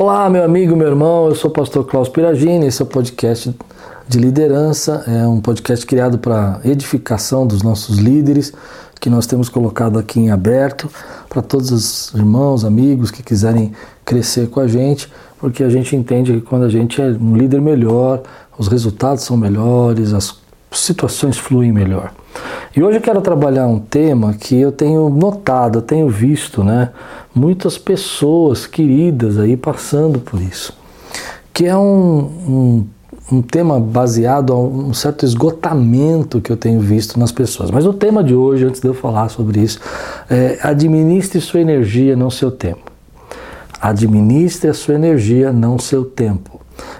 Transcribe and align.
Olá, 0.00 0.30
meu 0.30 0.44
amigo, 0.44 0.76
meu 0.76 0.86
irmão, 0.86 1.26
eu 1.26 1.34
sou 1.34 1.50
o 1.50 1.52
pastor 1.52 1.84
Klaus 1.84 2.08
Piragini, 2.08 2.66
esse 2.66 2.80
é 2.80 2.84
o 2.84 2.86
podcast 2.86 3.52
de 4.06 4.16
liderança, 4.16 5.02
é 5.08 5.26
um 5.26 5.40
podcast 5.40 5.84
criado 5.84 6.18
para 6.18 6.60
edificação 6.64 7.44
dos 7.44 7.64
nossos 7.64 7.98
líderes, 7.98 8.52
que 9.00 9.10
nós 9.10 9.26
temos 9.26 9.48
colocado 9.48 9.98
aqui 9.98 10.20
em 10.20 10.30
aberto 10.30 10.88
para 11.28 11.42
todos 11.42 11.72
os 11.72 12.14
irmãos, 12.14 12.64
amigos 12.64 13.10
que 13.10 13.24
quiserem 13.24 13.72
crescer 14.04 14.48
com 14.48 14.60
a 14.60 14.68
gente, 14.68 15.12
porque 15.36 15.64
a 15.64 15.68
gente 15.68 15.96
entende 15.96 16.32
que 16.32 16.42
quando 16.42 16.62
a 16.62 16.68
gente 16.68 17.02
é 17.02 17.06
um 17.06 17.36
líder 17.36 17.60
melhor, 17.60 18.22
os 18.56 18.68
resultados 18.68 19.24
são 19.24 19.36
melhores, 19.36 20.12
as 20.12 20.30
situações 20.70 21.36
fluem 21.36 21.72
melhor. 21.72 22.12
E 22.76 22.82
hoje 22.82 22.98
eu 22.98 23.02
quero 23.02 23.20
trabalhar 23.20 23.66
um 23.66 23.78
tema 23.78 24.34
que 24.34 24.54
eu 24.58 24.70
tenho 24.70 25.08
notado, 25.08 25.78
eu 25.78 25.82
tenho 25.82 26.08
visto, 26.08 26.62
né, 26.62 26.90
muitas 27.34 27.78
pessoas 27.78 28.66
queridas 28.66 29.38
aí 29.38 29.56
passando 29.56 30.18
por 30.18 30.40
isso, 30.40 30.72
que 31.52 31.66
é 31.66 31.76
um, 31.76 32.18
um, 32.48 32.86
um 33.32 33.42
tema 33.42 33.80
baseado 33.80 34.52
a 34.52 34.56
um 34.56 34.92
certo 34.94 35.24
esgotamento 35.24 36.40
que 36.40 36.52
eu 36.52 36.56
tenho 36.56 36.80
visto 36.80 37.18
nas 37.18 37.32
pessoas. 37.32 37.70
Mas 37.70 37.86
o 37.86 37.92
tema 37.92 38.22
de 38.22 38.34
hoje, 38.34 38.64
antes 38.64 38.80
de 38.80 38.86
eu 38.86 38.94
falar 38.94 39.28
sobre 39.28 39.60
isso, 39.60 39.80
é 40.30 40.58
administre 40.62 41.40
sua 41.40 41.60
energia, 41.60 42.14
não 42.14 42.30
seu 42.30 42.50
tempo. 42.50 42.92
Administre 43.80 44.68
a 44.70 44.74
sua 44.74 44.94
energia, 44.94 45.52
não 45.52 45.78
seu 45.78 46.04
tempo. 46.04 46.57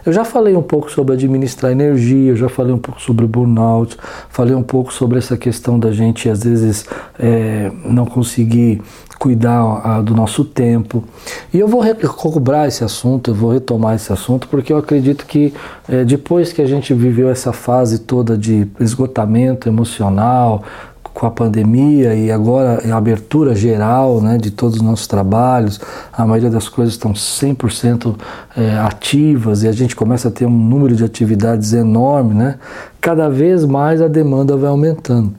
Eu 0.09 0.13
já 0.15 0.25
falei 0.25 0.57
um 0.57 0.63
pouco 0.63 0.91
sobre 0.91 1.13
administrar 1.13 1.71
energia, 1.71 2.31
eu 2.31 2.37
já 2.37 2.49
falei 2.49 2.73
um 2.73 2.79
pouco 2.79 2.99
sobre 2.99 3.27
burnout, 3.27 3.95
falei 4.31 4.55
um 4.55 4.63
pouco 4.63 4.91
sobre 4.91 5.19
essa 5.19 5.37
questão 5.37 5.79
da 5.79 5.93
gente 5.93 6.31
às 6.31 6.43
vezes 6.43 6.87
é, 7.19 7.71
não 7.85 8.07
conseguir 8.07 8.81
cuidar 9.19 9.61
a, 9.85 10.01
do 10.01 10.15
nosso 10.15 10.47
tempo. 10.47 11.05
E 11.53 11.59
eu 11.59 11.69
vou 11.69 11.83
recobrar 11.83 12.67
esse 12.67 12.83
assunto, 12.83 13.33
eu 13.33 13.35
vou 13.35 13.53
retomar 13.53 13.97
esse 13.97 14.11
assunto, 14.11 14.49
porque 14.49 14.73
eu 14.73 14.79
acredito 14.79 15.27
que 15.27 15.53
é, 15.87 16.07
depois 16.07 16.55
que 16.55 16.63
a 16.63 16.67
gente 16.67 16.95
viveu 16.95 17.29
essa 17.29 17.53
fase 17.53 17.99
toda 17.99 18.39
de 18.39 18.67
esgotamento 18.81 19.69
emocional, 19.69 20.65
com 21.15 21.27
a 21.27 21.31
pandemia 21.31 22.15
e 22.15 22.31
agora 22.31 22.83
a 22.93 22.97
abertura 22.97 23.55
geral 23.55 24.21
né, 24.21 24.39
de 24.39 24.51
todos 24.51 24.77
os 24.77 24.83
nossos 24.83 25.07
trabalhos, 25.07 25.81
a 26.13 26.27
maioria 26.27 26.51
das 26.51 26.69
coisas 26.69 26.95
estão 26.95 27.13
100% 27.13 28.15
é, 28.57 28.79
ativas 28.79 29.63
e 29.63 29.69
a 29.69 29.73
gente 29.73 29.97
começa 29.97 30.29
a 30.29 30.31
ter 30.31 30.47
um 30.47 30.51
número 30.51 30.95
de 30.95 31.05
atividades 31.05 31.73
enorme, 31.73 32.35
né, 32.35 32.57
cada 33.01 33.29
vez 33.29 33.65
mais 33.65 34.01
a 34.01 34.09
demanda 34.09 34.57
vai 34.57 34.71
aumentando. 34.71 35.35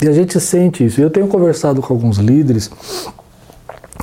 E 0.00 0.06
a 0.06 0.12
gente 0.12 0.38
sente 0.38 0.84
isso. 0.84 1.00
Eu 1.00 1.10
tenho 1.10 1.26
conversado 1.26 1.82
com 1.82 1.92
alguns 1.92 2.18
líderes 2.18 2.70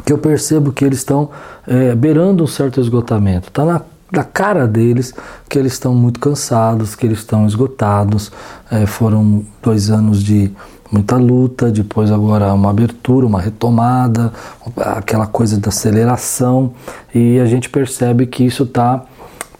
que 0.05 0.11
eu 0.11 0.17
percebo 0.17 0.73
que 0.73 0.83
eles 0.83 0.99
estão 0.99 1.29
é, 1.65 1.95
beirando 1.95 2.43
um 2.43 2.47
certo 2.47 2.81
esgotamento. 2.81 3.47
Está 3.47 3.63
na 3.63 3.81
da 4.11 4.23
cara 4.23 4.67
deles 4.67 5.13
que 5.49 5.57
eles 5.57 5.73
estão 5.73 5.93
muito 5.93 6.19
cansados, 6.19 6.95
que 6.95 7.05
eles 7.05 7.19
estão 7.19 7.45
esgotados. 7.45 8.31
É, 8.71 8.85
foram 8.85 9.43
dois 9.61 9.89
anos 9.89 10.23
de 10.23 10.51
muita 10.91 11.17
luta, 11.17 11.71
depois 11.71 12.11
agora 12.11 12.53
uma 12.53 12.69
abertura, 12.69 13.25
uma 13.25 13.41
retomada, 13.41 14.31
aquela 14.77 15.27
coisa 15.27 15.59
da 15.59 15.69
aceleração, 15.69 16.73
e 17.13 17.39
a 17.39 17.45
gente 17.45 17.69
percebe 17.69 18.25
que 18.27 18.45
isso 18.45 18.63
está 18.63 19.03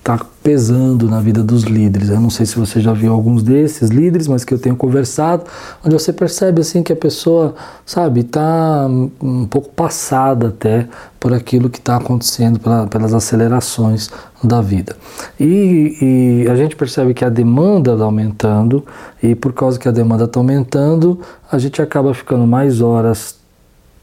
tá 0.05 0.23
pesando 0.43 1.09
na 1.09 1.19
vida 1.19 1.41
dos 1.41 1.63
líderes. 1.63 2.09
Eu 2.09 2.19
não 2.19 2.29
sei 2.29 2.45
se 2.45 2.55
você 2.55 2.79
já 2.79 2.93
viu 2.93 3.11
alguns 3.11 3.41
desses 3.41 3.89
líderes, 3.89 4.27
mas 4.27 4.45
que 4.45 4.53
eu 4.53 4.59
tenho 4.59 4.75
conversado, 4.75 5.45
onde 5.83 5.95
você 5.95 6.13
percebe 6.13 6.61
assim 6.61 6.83
que 6.83 6.93
a 6.93 6.95
pessoa, 6.95 7.55
sabe, 7.83 8.19
está 8.19 8.85
um 8.87 9.47
pouco 9.47 9.69
passada 9.69 10.49
até 10.49 10.87
por 11.19 11.33
aquilo 11.33 11.71
que 11.71 11.79
está 11.79 11.95
acontecendo, 11.95 12.59
pela, 12.59 12.85
pelas 12.85 13.15
acelerações 13.15 14.11
da 14.43 14.61
vida. 14.61 14.95
E, 15.39 16.43
e, 16.45 16.51
a 16.51 16.55
gente 16.55 16.75
percebe 16.75 17.15
que 17.15 17.25
a 17.25 17.29
demanda 17.29 17.93
está 17.93 18.05
aumentando, 18.05 18.85
e 19.23 19.33
por 19.33 19.53
causa 19.53 19.79
que 19.79 19.87
a 19.87 19.91
demanda 19.91 20.25
está 20.25 20.39
aumentando, 20.39 21.19
a 21.51 21.57
gente 21.57 21.81
acaba 21.81 22.13
ficando 22.13 22.45
mais 22.45 22.79
horas 22.79 23.43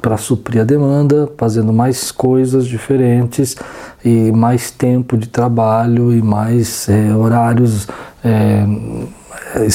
para 0.02 0.16
suprir 0.16 0.60
a 0.60 0.64
demanda, 0.64 1.30
fazendo 1.38 1.72
mais 1.72 2.10
coisas 2.10 2.66
diferentes 2.66 3.56
e 4.04 4.32
mais 4.32 4.72
tempo 4.72 5.16
de 5.16 5.28
trabalho 5.28 6.12
e 6.12 6.20
mais 6.20 6.88
é, 6.88 7.14
horários 7.14 7.86
é, 8.24 8.64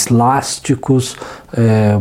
elásticos, 0.09 1.15
é, 1.53 1.97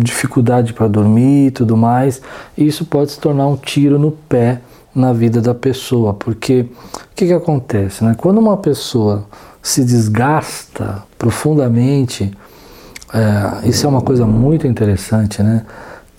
dificuldade 0.00 0.72
para 0.72 0.88
dormir 0.88 1.46
e 1.46 1.50
tudo 1.52 1.76
mais. 1.76 2.20
Isso 2.58 2.84
pode 2.84 3.12
se 3.12 3.20
tornar 3.20 3.46
um 3.46 3.56
tiro 3.56 4.00
no 4.00 4.10
pé 4.10 4.60
na 4.92 5.12
vida 5.12 5.40
da 5.40 5.54
pessoa, 5.54 6.12
porque 6.12 6.62
o 6.62 7.14
que, 7.14 7.26
que 7.26 7.32
acontece? 7.32 8.04
Né? 8.04 8.14
Quando 8.16 8.38
uma 8.38 8.56
pessoa 8.56 9.26
se 9.62 9.84
desgasta 9.84 11.02
profundamente, 11.16 12.32
é, 13.12 13.68
isso 13.68 13.86
é 13.86 13.88
uma 13.88 14.02
coisa 14.02 14.26
muito 14.26 14.66
interessante, 14.66 15.40
né? 15.40 15.64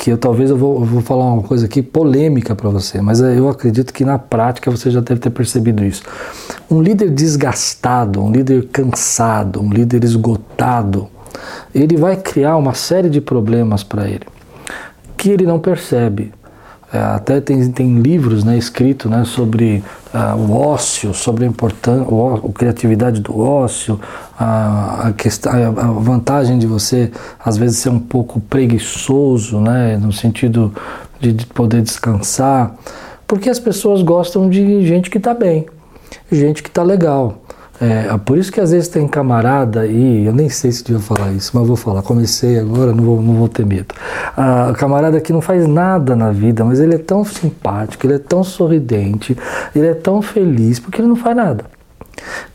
Que 0.06 0.12
eu 0.12 0.20
talvez 0.20 0.52
eu 0.52 0.56
vou, 0.56 0.82
eu 0.82 0.86
vou 0.86 1.02
falar 1.02 1.26
uma 1.26 1.42
coisa 1.42 1.66
aqui 1.66 1.82
polêmica 1.82 2.56
para 2.56 2.70
você, 2.70 3.02
mas 3.02 3.22
eu 3.22 3.50
acredito 3.50 3.92
que 3.92 4.06
na 4.06 4.20
prática 4.20 4.70
você 4.70 4.92
já 4.92 5.00
deve 5.00 5.20
ter 5.20 5.32
percebido 5.32 5.84
isso. 5.84 6.04
Um 6.70 6.80
líder 6.80 7.10
desgastado, 7.10 8.22
um 8.22 8.32
líder 8.32 8.68
cansado, 8.68 9.60
um 9.60 9.68
líder 9.72 10.04
esgotado, 10.04 11.08
ele 11.74 11.98
vai 11.98 12.18
criar 12.18 12.56
uma 12.56 12.76
série 12.76 13.10
de 13.10 13.20
problemas 13.20 13.84
para 13.84 14.08
ele 14.08 14.28
que 15.18 15.32
ele 15.32 15.44
não 15.44 15.58
percebe. 15.58 16.32
É, 16.96 16.98
até 16.98 17.42
tem, 17.42 17.70
tem 17.72 18.00
livros 18.00 18.46
né, 18.46 18.58
escritos 18.58 19.12
né, 19.12 19.26
sobre 19.26 19.84
uh, 20.14 20.38
o 20.38 20.58
ócio, 20.58 21.14
sobre 21.14 21.44
a, 21.44 21.48
importância, 21.48 22.06
a 22.06 22.54
criatividade 22.54 23.20
do 23.20 23.38
ócio, 23.38 24.00
a, 24.40 25.10
a, 25.10 25.14
questão, 25.14 25.52
a 25.52 25.88
vantagem 26.00 26.58
de 26.58 26.66
você, 26.66 27.12
às 27.44 27.58
vezes, 27.58 27.80
ser 27.80 27.90
um 27.90 28.00
pouco 28.00 28.40
preguiçoso, 28.40 29.60
né, 29.60 29.98
no 29.98 30.14
sentido 30.14 30.74
de, 31.20 31.34
de 31.34 31.46
poder 31.48 31.82
descansar, 31.82 32.74
porque 33.28 33.50
as 33.50 33.60
pessoas 33.60 34.02
gostam 34.02 34.50
de 34.50 34.88
gente 34.88 35.10
que 35.10 35.18
está 35.18 35.34
bem, 35.34 35.66
gente 36.32 36.64
que 36.64 36.70
está 36.70 36.82
legal. 36.82 37.42
É, 37.82 38.18
por 38.24 38.38
isso 38.38 38.52
que 38.52 38.62
às 38.62 38.72
vezes 38.72 38.88
tem 38.88 39.08
camarada 39.08 39.86
e 39.86 40.26
eu 40.26 40.34
nem 40.34 40.50
sei 40.50 40.72
se 40.72 40.84
devia 40.84 41.02
falar 41.02 41.32
isso, 41.34 41.52
mas 41.54 41.68
vou 41.68 41.76
falar. 41.76 42.02
Comecei 42.02 42.58
agora, 42.58 42.94
não 42.94 43.04
vou, 43.04 43.22
não 43.22 43.34
vou 43.36 43.50
ter 43.50 43.66
medo. 43.66 43.94
Ah, 44.38 44.74
camarada 44.78 45.20
que 45.20 45.34
não 45.34 45.42
faz 45.42 45.68
nada 45.68 46.16
na 46.16 46.32
vida, 46.32 46.64
mas 46.64 46.80
ele 46.80 46.96
é 46.96 46.98
tão 46.98 47.26
simpático, 47.26 48.06
ele 48.06 48.16
é 48.16 48.20
tão 48.20 48.44
sorridente, 48.44 49.38
ele 49.76 49.88
é 49.88 49.94
tão 49.94 50.22
feliz 50.22 50.80
porque 50.80 51.02
ele 51.02 51.08
não 51.08 51.16
faz 51.16 51.36
nada. 51.36 51.75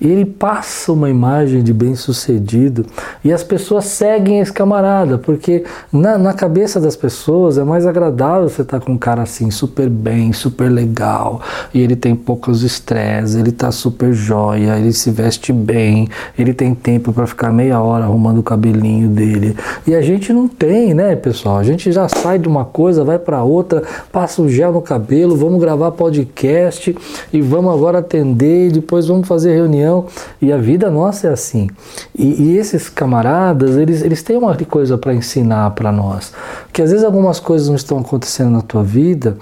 Ele 0.00 0.24
passa 0.24 0.92
uma 0.92 1.10
imagem 1.10 1.62
de 1.62 1.72
bem-sucedido 1.72 2.86
e 3.22 3.32
as 3.32 3.42
pessoas 3.42 3.84
seguem 3.84 4.40
esse 4.40 4.52
camarada, 4.52 5.18
porque 5.18 5.64
na, 5.92 6.16
na 6.16 6.32
cabeça 6.32 6.80
das 6.80 6.96
pessoas 6.96 7.58
é 7.58 7.64
mais 7.64 7.86
agradável 7.86 8.48
você 8.48 8.62
estar 8.62 8.80
tá 8.80 8.86
com 8.86 8.92
um 8.92 8.98
cara 8.98 9.22
assim, 9.22 9.50
super 9.50 9.88
bem, 9.88 10.32
super 10.32 10.70
legal, 10.70 11.40
e 11.74 11.80
ele 11.80 11.96
tem 11.96 12.14
poucos 12.14 12.62
estresses, 12.62 13.36
ele 13.36 13.52
tá 13.52 13.70
super 13.70 14.12
jóia, 14.12 14.78
ele 14.78 14.92
se 14.92 15.10
veste 15.10 15.52
bem, 15.52 16.08
ele 16.38 16.54
tem 16.54 16.74
tempo 16.74 17.12
para 17.12 17.26
ficar 17.26 17.52
meia 17.52 17.80
hora 17.80 18.04
arrumando 18.04 18.38
o 18.38 18.42
cabelinho 18.42 19.08
dele. 19.08 19.56
E 19.86 19.94
a 19.94 20.00
gente 20.00 20.32
não 20.32 20.48
tem, 20.48 20.94
né, 20.94 21.14
pessoal? 21.16 21.58
A 21.58 21.62
gente 21.62 21.92
já 21.92 22.08
sai 22.08 22.38
de 22.38 22.48
uma 22.48 22.64
coisa, 22.64 23.04
vai 23.04 23.18
para 23.18 23.42
outra, 23.42 23.82
passa 24.10 24.40
o 24.40 24.48
gel 24.48 24.72
no 24.72 24.82
cabelo, 24.82 25.36
vamos 25.36 25.60
gravar 25.60 25.90
podcast 25.92 26.96
e 27.32 27.40
vamos 27.40 27.74
agora 27.74 27.98
atender, 27.98 28.72
depois 28.72 29.06
vamos 29.06 29.28
fazer 29.28 29.49
reunião 29.52 30.06
e 30.40 30.52
a 30.52 30.56
vida 30.56 30.90
nossa 30.90 31.28
é 31.28 31.30
assim. 31.30 31.68
E, 32.16 32.42
e 32.42 32.56
esses 32.58 32.88
camaradas, 32.88 33.76
eles, 33.76 34.02
eles 34.02 34.22
têm 34.22 34.36
uma 34.36 34.56
coisa 34.56 34.96
para 34.98 35.14
ensinar 35.14 35.70
para 35.70 35.90
nós, 35.90 36.32
que 36.72 36.82
às 36.82 36.90
vezes 36.90 37.04
algumas 37.04 37.40
coisas 37.40 37.68
não 37.68 37.76
estão 37.76 37.98
acontecendo 37.98 38.50
na 38.50 38.62
tua 38.62 38.82
vida 38.82 39.36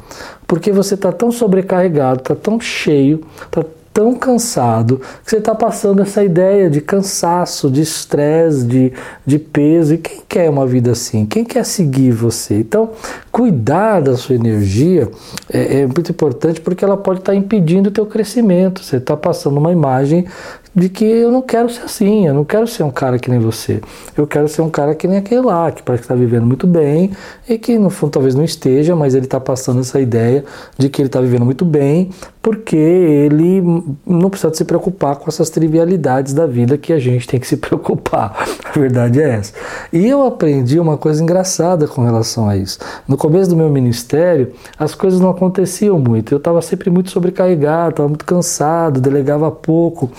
porque 0.46 0.72
você 0.72 0.94
está 0.94 1.12
tão 1.12 1.30
sobrecarregado, 1.30 2.20
está 2.20 2.34
tão 2.34 2.58
cheio, 2.58 3.22
está 3.44 3.62
tão 3.98 4.14
cansado 4.14 5.00
que 5.24 5.28
você 5.28 5.38
está 5.38 5.56
passando 5.56 6.00
essa 6.00 6.22
ideia 6.22 6.70
de 6.70 6.80
cansaço, 6.80 7.68
de 7.68 7.80
estresse, 7.80 8.64
de, 8.64 8.92
de 9.26 9.40
peso. 9.40 9.94
E 9.94 9.98
quem 9.98 10.20
quer 10.28 10.48
uma 10.48 10.64
vida 10.64 10.92
assim? 10.92 11.26
Quem 11.26 11.44
quer 11.44 11.64
seguir 11.64 12.12
você? 12.12 12.60
Então, 12.60 12.92
cuidar 13.32 14.00
da 14.00 14.16
sua 14.16 14.36
energia 14.36 15.10
é, 15.52 15.80
é 15.80 15.86
muito 15.86 16.12
importante 16.12 16.60
porque 16.60 16.84
ela 16.84 16.96
pode 16.96 17.18
estar 17.18 17.32
tá 17.32 17.36
impedindo 17.36 17.88
o 17.88 17.92
teu 17.92 18.06
crescimento. 18.06 18.84
Você 18.84 18.98
está 18.98 19.16
passando 19.16 19.58
uma 19.58 19.72
imagem 19.72 20.26
de 20.78 20.88
que 20.88 21.04
eu 21.04 21.30
não 21.30 21.42
quero 21.42 21.68
ser 21.68 21.82
assim, 21.82 22.26
eu 22.26 22.34
não 22.34 22.44
quero 22.44 22.66
ser 22.66 22.82
um 22.82 22.90
cara 22.90 23.18
que 23.18 23.30
nem 23.30 23.38
você. 23.38 23.80
Eu 24.16 24.26
quero 24.26 24.48
ser 24.48 24.62
um 24.62 24.70
cara 24.70 24.94
que 24.94 25.08
nem 25.08 25.18
aquele 25.18 25.40
lá, 25.40 25.70
que 25.70 25.82
parece 25.82 26.02
que 26.02 26.04
está 26.04 26.14
vivendo 26.14 26.46
muito 26.46 26.66
bem 26.66 27.10
e 27.48 27.58
que 27.58 27.78
no 27.78 27.90
fundo 27.90 28.12
talvez 28.12 28.34
não 28.34 28.44
esteja, 28.44 28.94
mas 28.94 29.14
ele 29.14 29.24
está 29.24 29.40
passando 29.40 29.80
essa 29.80 30.00
ideia 30.00 30.44
de 30.76 30.88
que 30.88 31.02
ele 31.02 31.08
está 31.08 31.20
vivendo 31.20 31.44
muito 31.44 31.64
bem, 31.64 32.10
porque 32.40 32.76
ele 32.76 33.60
não 34.06 34.30
precisa 34.30 34.54
se 34.54 34.64
preocupar 34.64 35.16
com 35.16 35.28
essas 35.28 35.50
trivialidades 35.50 36.32
da 36.32 36.46
vida 36.46 36.78
que 36.78 36.92
a 36.92 36.98
gente 36.98 37.26
tem 37.26 37.40
que 37.40 37.46
se 37.46 37.56
preocupar. 37.58 38.48
A 38.64 38.78
verdade 38.78 39.20
é 39.20 39.30
essa. 39.30 39.52
E 39.92 40.06
eu 40.06 40.24
aprendi 40.24 40.78
uma 40.78 40.96
coisa 40.96 41.22
engraçada 41.22 41.88
com 41.88 42.04
relação 42.04 42.48
a 42.48 42.56
isso. 42.56 42.78
No 43.06 43.16
começo 43.16 43.50
do 43.50 43.56
meu 43.56 43.68
ministério, 43.68 44.52
as 44.78 44.94
coisas 44.94 45.20
não 45.20 45.30
aconteciam 45.30 45.98
muito. 45.98 46.32
Eu 46.32 46.38
estava 46.38 46.62
sempre 46.62 46.90
muito 46.90 47.10
sobrecarregado, 47.10 47.90
estava 47.90 48.08
muito 48.08 48.24
cansado, 48.24 49.00
delegava 49.00 49.50
pouco. 49.50 50.10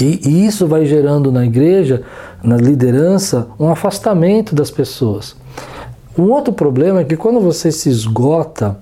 E, 0.00 0.20
e 0.28 0.46
isso 0.46 0.66
vai 0.66 0.84
gerando 0.84 1.30
na 1.30 1.44
igreja, 1.44 2.02
na 2.42 2.56
liderança, 2.56 3.48
um 3.58 3.68
afastamento 3.68 4.54
das 4.54 4.70
pessoas. 4.70 5.36
Um 6.16 6.30
outro 6.30 6.52
problema 6.52 7.00
é 7.00 7.04
que 7.04 7.16
quando 7.16 7.40
você 7.40 7.72
se 7.72 7.88
esgota, 7.88 8.78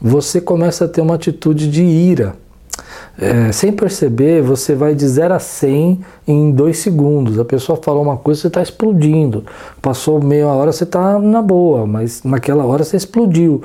você 0.00 0.40
começa 0.40 0.84
a 0.84 0.88
ter 0.88 1.00
uma 1.00 1.14
atitude 1.14 1.70
de 1.70 1.82
ira. 1.82 2.36
É, 3.16 3.52
sem 3.52 3.70
perceber, 3.72 4.42
você 4.42 4.74
vai 4.74 4.92
de 4.92 5.06
0 5.06 5.34
a 5.34 5.38
100 5.38 6.00
em 6.26 6.50
2 6.50 6.76
segundos. 6.76 7.38
A 7.38 7.44
pessoa 7.44 7.78
falou 7.80 8.02
uma 8.02 8.16
coisa, 8.16 8.40
você 8.40 8.46
está 8.48 8.60
explodindo. 8.60 9.44
Passou 9.80 10.20
meia 10.22 10.48
hora, 10.48 10.72
você 10.72 10.82
está 10.82 11.18
na 11.20 11.40
boa, 11.40 11.86
mas 11.86 12.24
naquela 12.24 12.64
hora 12.64 12.82
você 12.82 12.96
explodiu. 12.96 13.62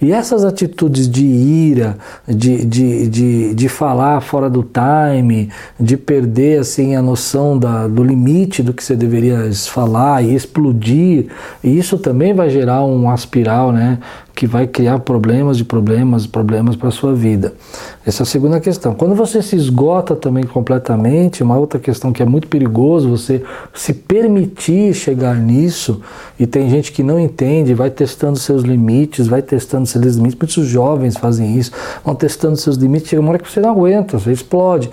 E 0.00 0.12
essas 0.12 0.44
atitudes 0.44 1.08
de 1.08 1.24
ira, 1.24 1.98
de, 2.28 2.64
de, 2.64 3.08
de, 3.08 3.54
de 3.54 3.68
falar 3.68 4.20
fora 4.20 4.48
do 4.48 4.62
time, 4.62 5.50
de 5.80 5.96
perder 5.96 6.60
assim 6.60 6.94
a 6.94 7.02
noção 7.02 7.58
da, 7.58 7.88
do 7.88 8.04
limite 8.04 8.62
do 8.62 8.72
que 8.72 8.84
você 8.84 8.94
deveria 8.94 9.50
falar 9.66 10.22
e 10.22 10.32
explodir, 10.32 11.26
isso 11.64 11.98
também 11.98 12.32
vai 12.34 12.50
gerar 12.50 12.84
um 12.84 13.10
aspiral, 13.10 13.72
né? 13.72 13.98
Que 14.34 14.46
vai 14.46 14.66
criar 14.66 14.98
problemas 15.00 15.56
de 15.56 15.64
problemas, 15.64 16.26
problemas 16.26 16.74
para 16.76 16.88
a 16.88 16.92
sua 16.92 17.14
vida. 17.14 17.54
Essa 18.04 18.22
é 18.22 18.24
a 18.24 18.26
segunda 18.26 18.60
questão. 18.60 18.94
Quando 18.94 19.14
você 19.14 19.42
se 19.42 19.54
esgota 19.54 20.16
também 20.16 20.44
completamente, 20.44 21.42
uma 21.42 21.56
outra 21.56 21.78
questão 21.78 22.12
que 22.12 22.22
é 22.22 22.26
muito 22.26 22.48
perigoso, 22.48 23.08
você 23.08 23.42
se 23.74 23.92
permitir 23.92 24.94
chegar 24.94 25.36
nisso, 25.36 26.00
e 26.38 26.46
tem 26.46 26.68
gente 26.68 26.92
que 26.92 27.02
não 27.02 27.20
entende, 27.20 27.74
vai 27.74 27.90
testando 27.90 28.38
seus 28.38 28.62
limites, 28.62 29.26
vai 29.26 29.42
testando 29.42 29.86
seus 29.86 30.16
limites, 30.16 30.38
muitos 30.38 30.66
jovens 30.66 31.16
fazem 31.16 31.56
isso, 31.56 31.70
vão 32.04 32.14
testando 32.14 32.56
seus 32.56 32.76
limites, 32.76 33.08
chega 33.08 33.20
uma 33.20 33.30
hora 33.30 33.38
que 33.38 33.50
você 33.50 33.60
não 33.60 33.70
aguenta, 33.70 34.18
você 34.18 34.32
explode. 34.32 34.90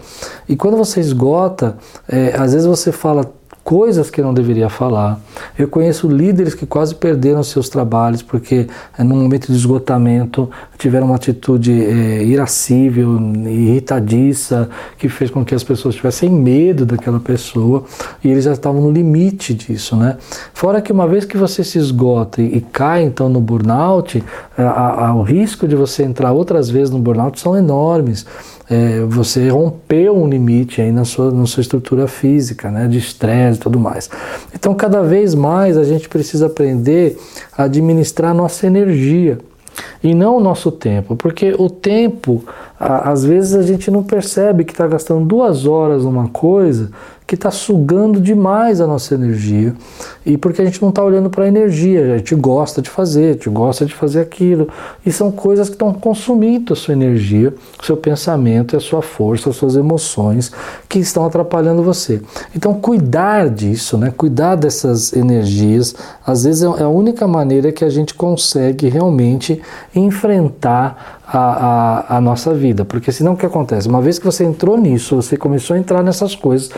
E 0.47 0.55
quando 0.55 0.77
você 0.77 0.99
esgota, 0.99 1.77
é, 2.07 2.35
às 2.37 2.53
vezes 2.53 2.67
você 2.67 2.91
fala 2.91 3.38
coisas 3.69 4.09
que 4.09 4.19
não 4.19 4.33
deveria 4.33 4.67
falar. 4.67 5.19
Eu 5.55 5.67
conheço 5.67 6.07
líderes 6.07 6.55
que 6.55 6.65
quase 6.65 6.95
perderam 6.95 7.43
seus 7.43 7.69
trabalhos 7.69 8.23
porque, 8.23 8.65
eh, 8.97 9.03
num 9.03 9.21
momento 9.21 9.45
de 9.45 9.55
esgotamento, 9.55 10.49
tiveram 10.75 11.05
uma 11.05 11.15
atitude 11.15 11.71
é, 11.71 12.23
irascível, 12.23 13.19
irritadiça, 13.45 14.67
que 14.97 15.07
fez 15.07 15.29
com 15.29 15.45
que 15.45 15.53
as 15.53 15.63
pessoas 15.63 15.93
tivessem 15.93 16.31
medo 16.31 16.83
daquela 16.83 17.19
pessoa 17.19 17.83
e 18.23 18.29
eles 18.31 18.45
já 18.45 18.53
estavam 18.53 18.81
no 18.81 18.89
limite 18.89 19.53
disso, 19.53 19.95
né? 19.95 20.17
Fora 20.51 20.81
que 20.81 20.91
uma 20.91 21.07
vez 21.07 21.23
que 21.23 21.37
você 21.37 21.63
se 21.63 21.77
esgota 21.77 22.41
e, 22.41 22.57
e 22.57 22.61
cai 22.61 23.03
então 23.03 23.29
no 23.29 23.39
burnout, 23.39 24.23
a, 24.57 25.09
a, 25.09 25.13
o 25.13 25.21
risco 25.21 25.67
de 25.67 25.75
você 25.75 26.01
entrar 26.01 26.31
outras 26.31 26.71
vezes 26.71 26.89
no 26.89 26.97
burnout 26.97 27.39
são 27.39 27.55
enormes 27.55 28.25
é, 28.69 29.01
você 29.01 29.49
rompeu 29.49 30.15
um 30.15 30.27
limite 30.27 30.81
aí 30.81 30.91
na 30.91 31.03
sua, 31.03 31.31
na 31.31 31.45
sua 31.45 31.61
estrutura 31.61 32.07
física, 32.07 32.69
né, 32.69 32.87
de 32.87 32.99
estresse 32.99 33.57
e 33.57 33.61
tudo 33.61 33.79
mais. 33.79 34.09
Então, 34.53 34.75
cada 34.75 35.01
vez 35.01 35.33
mais 35.33 35.77
a 35.77 35.83
gente 35.83 36.07
precisa 36.07 36.45
aprender 36.45 37.17
a 37.57 37.63
administrar 37.63 38.33
nossa 38.33 38.67
energia 38.67 39.39
e 40.03 40.13
não 40.13 40.37
o 40.37 40.39
nosso 40.39 40.71
tempo, 40.71 41.15
porque 41.15 41.55
o 41.57 41.69
tempo, 41.69 42.43
às 42.79 43.23
vezes 43.23 43.55
a 43.55 43.61
gente 43.61 43.89
não 43.89 44.03
percebe 44.03 44.63
que 44.63 44.71
está 44.71 44.87
gastando 44.87 45.25
duas 45.25 45.65
horas 45.65 46.03
numa 46.03 46.27
coisa 46.27 46.91
que 47.25 47.35
está 47.35 47.51
sugando 47.51 48.19
demais 48.19 48.81
a 48.81 48.87
nossa 48.87 49.13
energia 49.13 49.73
e 50.29 50.37
porque 50.37 50.61
a 50.61 50.65
gente 50.65 50.79
não 50.79 50.89
está 50.89 51.03
olhando 51.03 51.27
para 51.27 51.45
a 51.45 51.47
energia, 51.47 52.13
a 52.13 52.17
gente 52.19 52.35
gosta 52.35 52.83
de 52.83 52.89
fazer, 52.89 53.29
a 53.29 53.33
gente 53.33 53.49
gosta 53.49 53.83
de 53.83 53.95
fazer 53.95 54.21
aquilo 54.21 54.69
e 55.03 55.11
são 55.11 55.31
coisas 55.31 55.69
que 55.69 55.73
estão 55.73 55.91
consumindo 55.91 56.71
a 56.71 56.75
sua 56.75 56.93
energia, 56.93 57.51
o 57.81 57.83
seu 57.83 57.97
pensamento, 57.97 58.77
a 58.77 58.79
sua 58.79 59.01
força, 59.01 59.49
as 59.49 59.55
suas 59.55 59.75
emoções 59.75 60.51
que 60.87 60.99
estão 60.99 61.25
atrapalhando 61.25 61.81
você. 61.81 62.21
Então 62.55 62.75
cuidar 62.75 63.49
disso, 63.49 63.97
né? 63.97 64.13
Cuidar 64.15 64.53
dessas 64.53 65.13
energias, 65.13 65.95
às 66.23 66.43
vezes 66.43 66.61
é 66.61 66.83
a 66.83 66.89
única 66.89 67.27
maneira 67.27 67.71
que 67.71 67.83
a 67.83 67.89
gente 67.89 68.13
consegue 68.13 68.87
realmente 68.87 69.59
enfrentar 69.95 71.19
a, 71.31 71.37
a, 71.37 72.17
a, 72.17 72.21
nossa 72.21 72.53
vida. 72.53 72.83
Porque 72.83 73.11
senão 73.11 73.33
o 73.33 73.37
que 73.37 73.45
acontece? 73.45 73.87
Uma 73.87 74.01
vez 74.01 74.17
que 74.17 74.25
você 74.25 74.43
entrou 74.43 74.77
nisso, 74.77 75.15
você 75.15 75.37
começou 75.37 75.75
a 75.75 75.79
entrar 75.79 76.01
nessas 76.01 76.33
coisas, 76.33 76.71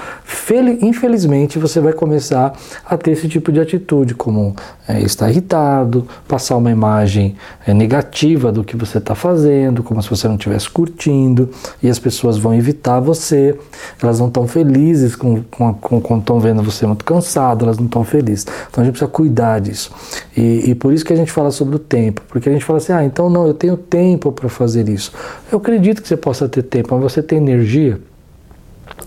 infelizmente 0.82 1.58
você 1.58 1.80
vai 1.80 1.94
começar 1.94 2.54
a 2.86 2.98
ter 2.98 3.12
esse 3.12 3.30
tipo 3.30 3.41
de 3.50 3.62
atitude, 3.62 4.14
como 4.14 4.54
é, 4.86 5.00
estar 5.02 5.30
irritado, 5.30 6.06
passar 6.28 6.58
uma 6.58 6.70
imagem 6.70 7.38
é, 7.66 7.74
negativa 7.74 8.52
do 8.52 8.62
que 8.62 8.76
você 8.76 8.98
está 8.98 9.16
fazendo, 9.16 9.82
como 9.82 10.04
se 10.04 10.10
você 10.10 10.28
não 10.28 10.36
estivesse 10.36 10.70
curtindo, 10.70 11.50
e 11.82 11.90
as 11.90 11.98
pessoas 11.98 12.38
vão 12.38 12.54
evitar 12.54 13.00
você, 13.00 13.58
elas 14.04 14.20
não 14.20 14.28
estão 14.28 14.46
felizes 14.46 15.16
com, 15.16 15.42
com, 15.44 15.74
com, 15.74 16.02
quando 16.02 16.20
estão 16.20 16.40
vendo 16.42 16.62
você 16.62 16.86
muito 16.86 17.06
cansado, 17.06 17.64
elas 17.64 17.78
não 17.78 17.86
estão 17.86 18.04
felizes. 18.04 18.46
Então 18.70 18.82
a 18.82 18.86
gente 18.86 18.94
precisa 18.94 19.10
cuidar 19.10 19.62
disso. 19.62 19.92
E, 20.36 20.72
e 20.72 20.76
por 20.76 20.92
isso 20.92 21.06
que 21.06 21.14
a 21.14 21.16
gente 21.16 21.32
fala 21.32 21.52
sobre 21.52 21.78
o 21.78 21.80
tempo, 21.80 22.22
porque 22.28 22.50
a 22.50 22.52
gente 22.52 22.66
fala 22.66 22.78
assim, 22.78 22.92
ah, 22.92 23.06
então 23.06 23.30
não, 23.30 23.48
eu 23.48 23.54
tenho 23.54 23.78
tempo 23.78 24.32
para 24.34 24.50
fazer 24.50 24.90
isso. 24.90 25.14
Eu 25.50 25.60
acredito 25.60 26.02
que 26.02 26.08
você 26.08 26.18
possa 26.18 26.50
ter 26.50 26.64
tempo, 26.64 26.94
mas 26.94 27.02
você 27.02 27.24
tem 27.24 27.38
energia 27.38 27.98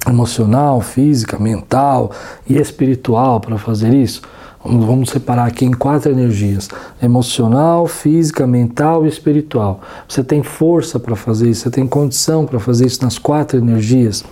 emocional, 0.06 0.80
física, 0.80 1.38
mental 1.38 2.10
e 2.48 2.56
espiritual 2.58 3.40
para 3.40 3.58
fazer 3.58 3.94
isso? 3.94 4.22
Vamos 4.66 5.10
separar 5.10 5.44
aqui 5.44 5.66
em 5.66 5.72
quatro 5.72 6.10
energias: 6.10 6.70
emocional, 7.02 7.86
física, 7.86 8.46
mental 8.46 9.04
e 9.04 9.08
espiritual. 9.08 9.80
Você 10.08 10.24
tem 10.24 10.42
força 10.42 10.98
para 10.98 11.14
fazer 11.14 11.50
isso, 11.50 11.62
você 11.62 11.70
tem 11.70 11.86
condição 11.86 12.46
para 12.46 12.58
fazer 12.58 12.86
isso 12.86 13.02
nas 13.04 13.18
quatro 13.18 13.58
energias. 13.58 14.24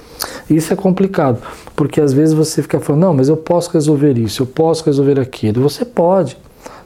Isso 0.49 0.73
é 0.73 0.77
complicado, 0.77 1.39
porque 1.77 2.01
às 2.01 2.15
vezes 2.15 2.35
você 2.35 2.63
fica 2.63 2.81
falando: 2.81 3.03
não, 3.03 3.15
mas 3.15 3.29
eu 3.29 3.37
posso 3.37 3.71
resolver 3.73 4.17
isso, 4.17 4.43
eu 4.43 4.47
posso 4.47 4.85
resolver 4.87 5.21
aquilo. 5.21 5.63
Você 5.63 5.85
pode. 5.85 6.39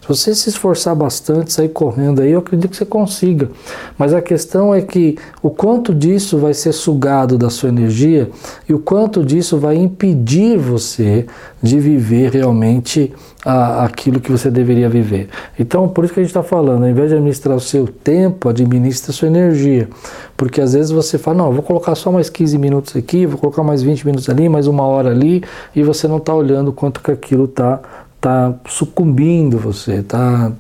Se 0.06 0.08
você 0.08 0.35
se 0.37 0.49
esforçar 0.50 0.94
bastante, 0.94 1.53
sair 1.53 1.69
correndo 1.69 2.23
aí, 2.23 2.31
eu 2.31 2.38
acredito 2.38 2.70
que 2.70 2.76
você 2.76 2.85
consiga. 2.85 3.50
Mas 3.99 4.14
a 4.14 4.23
questão 4.23 4.73
é 4.73 4.81
que 4.81 5.19
o 5.43 5.50
quanto 5.50 5.93
disso 5.93 6.38
vai 6.38 6.55
ser 6.55 6.73
sugado 6.73 7.37
da 7.37 7.50
sua 7.50 7.70
energia 7.70 8.31
e 8.69 8.73
o 8.73 8.79
quanto 8.79 9.25
disso 9.25 9.58
vai 9.58 9.75
impedir 9.75 10.56
você 10.58 11.26
de 11.61 11.81
viver 11.81 12.31
realmente 12.31 13.12
a, 13.44 13.85
aquilo 13.85 14.20
que 14.20 14.31
você 14.31 14.49
deveria 14.49 14.88
viver. 14.88 15.29
Então, 15.58 15.88
por 15.88 16.05
isso 16.05 16.14
que 16.14 16.20
a 16.20 16.23
gente 16.23 16.31
está 16.31 16.43
falando, 16.43 16.85
ao 16.85 16.88
invés 16.88 17.09
de 17.09 17.17
administrar 17.17 17.56
o 17.56 17.61
seu 17.61 17.88
tempo, 17.88 18.49
administre 18.49 19.11
a 19.11 19.12
sua 19.14 19.26
energia. 19.26 19.88
Porque 20.37 20.61
às 20.61 20.73
vezes 20.73 20.93
você 20.93 21.19
fala, 21.19 21.38
não, 21.38 21.52
vou 21.52 21.64
colocar 21.64 21.97
só 21.97 22.12
mais 22.12 22.30
15 22.30 22.57
minutos 22.59 22.95
aqui, 22.95 23.26
vou 23.26 23.38
colocar 23.38 23.64
mais 23.64 23.83
20 23.83 24.07
minutos 24.07 24.28
ali, 24.28 24.49
mais 24.49 24.69
uma 24.69 24.85
hora 24.85 25.11
ali, 25.11 25.42
e 25.75 25.83
você 25.83 26.07
não 26.07 26.19
está 26.19 26.33
olhando 26.33 26.73
quanto 26.73 27.00
que 27.00 27.11
aquilo 27.11 27.47
está 27.47 27.80
está 28.26 28.54
sucumbindo 28.68 29.56
você, 29.56 30.00
está 30.00 30.50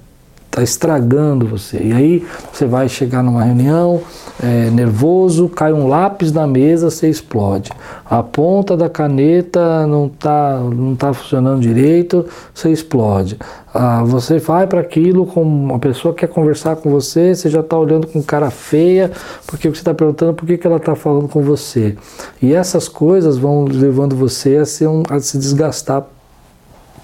tá 0.48 0.62
estragando 0.62 1.46
você. 1.46 1.78
E 1.82 1.92
aí 1.92 2.26
você 2.50 2.64
vai 2.64 2.88
chegar 2.88 3.22
numa 3.22 3.42
reunião 3.42 4.00
é, 4.42 4.70
nervoso, 4.70 5.48
cai 5.48 5.72
um 5.72 5.88
lápis 5.88 6.32
na 6.32 6.46
mesa, 6.46 6.90
você 6.90 7.10
explode. 7.10 7.70
A 8.08 8.22
ponta 8.22 8.76
da 8.76 8.88
caneta 8.88 9.86
não 9.86 10.06
está 10.06 10.60
não 10.60 10.94
tá 10.94 11.12
funcionando 11.12 11.60
direito, 11.60 12.24
você 12.54 12.70
explode. 12.70 13.36
Ah, 13.74 14.02
você 14.04 14.38
vai 14.38 14.66
para 14.66 14.80
aquilo 14.80 15.26
com 15.26 15.42
uma 15.42 15.78
pessoa 15.78 16.14
que 16.14 16.20
quer 16.20 16.28
conversar 16.28 16.76
com 16.76 16.88
você, 16.88 17.34
você 17.34 17.50
já 17.50 17.60
está 17.60 17.76
olhando 17.76 18.06
com 18.06 18.22
cara 18.22 18.48
feia, 18.48 19.10
porque 19.46 19.68
você 19.68 19.80
está 19.80 19.92
perguntando 19.92 20.32
por 20.32 20.46
que, 20.46 20.56
que 20.56 20.66
ela 20.66 20.76
está 20.76 20.94
falando 20.94 21.28
com 21.28 21.42
você. 21.42 21.96
E 22.40 22.54
essas 22.54 22.88
coisas 22.88 23.36
vão 23.36 23.64
levando 23.64 24.16
você 24.16 24.56
a, 24.56 24.64
ser 24.64 24.86
um, 24.86 25.02
a 25.10 25.20
se 25.20 25.36
desgastar 25.36 26.06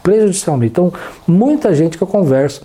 prejudicialmente. 0.02 0.72
Então, 0.72 0.92
muita 1.26 1.74
gente 1.74 1.96
que 1.96 2.02
eu 2.02 2.08
converso, 2.08 2.62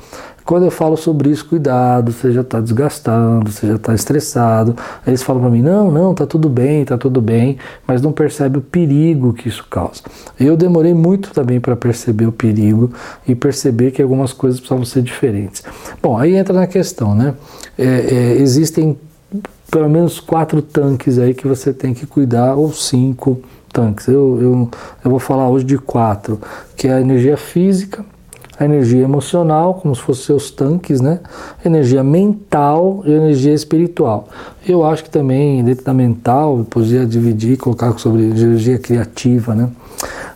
quando 0.48 0.63
eu 0.63 0.72
falo 0.72 0.96
sobre 0.96 1.29
isso, 1.29 1.46
cuidado, 1.46 2.10
você 2.10 2.32
já 2.32 2.39
está 2.39 2.62
desgastando, 2.62 3.51
você 3.51 3.67
já 3.67 3.75
está 3.75 3.94
estressado. 3.94 4.77
Aí 5.06 5.10
eles 5.10 5.22
falam 5.22 5.41
para 5.41 5.51
mim: 5.51 5.62
não, 5.62 5.91
não, 5.91 6.13
tá 6.15 6.25
tudo 6.25 6.48
bem, 6.48 6.86
tá 6.86 6.98
tudo 6.98 7.20
bem, 7.20 7.58
mas 7.86 8.01
não 8.01 8.13
percebe 8.13 8.58
o 8.58 8.62
perigo 8.62 9.34
que 9.34 9.50
isso 9.50 9.65
causa. 9.70 10.01
Eu 10.39 10.56
demorei 10.56 10.94
muito 10.94 11.32
também 11.34 11.60
para 11.60 11.75
perceber 11.75 12.27
o 12.27 12.32
perigo 12.32 12.94
e 13.27 13.36
perceber 13.36 13.91
que 13.91 14.01
algumas 14.01 14.32
coisas 14.32 14.58
precisavam 14.58 14.86
ser 14.86 15.01
diferentes. 15.01 15.65
Bom, 16.01 16.17
aí 16.17 16.36
entra 16.38 16.53
na 16.53 16.65
questão, 16.65 17.13
né? 17.13 17.34
É, 17.77 17.84
é, 17.84 18.32
existem 18.41 18.98
pelo 19.70 19.89
menos 19.89 20.22
quatro 20.22 20.62
tanques 20.62 21.20
aí 21.20 21.34
que 21.34 21.46
você 21.46 21.74
tem 21.74 21.94
que 21.94 22.06
cuidar, 22.06 22.56
ou 22.56 22.72
cinco 22.72 23.41
tanques. 23.77 24.07
Eu, 24.07 24.39
eu, 24.41 24.69
eu 25.05 25.12
vou 25.12 25.19
falar 25.19 25.48
hoje 25.48 25.63
de 25.63 25.77
quatro, 25.77 26.41
que 26.75 26.88
é 26.88 26.93
a 26.93 27.00
energia 27.00 27.38
física, 27.38 28.03
a 28.60 28.65
energia 28.65 29.03
emocional, 29.03 29.75
como 29.75 29.96
se 29.96 30.01
fossem 30.01 30.25
seus 30.25 30.50
tanques, 30.50 31.00
né? 31.00 31.19
Energia 31.63 32.03
mental 32.03 33.03
e 33.05 33.12
energia 33.12 33.53
espiritual. 33.53 34.27
Eu 34.67 34.84
acho 34.84 35.03
que 35.03 35.12
também, 35.12 35.63
dentro 35.63 35.86
da 35.86 35.93
mental, 35.93 36.57
eu 36.57 36.65
podia 36.65 37.05
dividir, 37.05 37.55
colocar 37.57 37.96
sobre 38.00 38.24
energia 38.24 38.79
criativa, 38.79 39.53
né? 39.53 39.69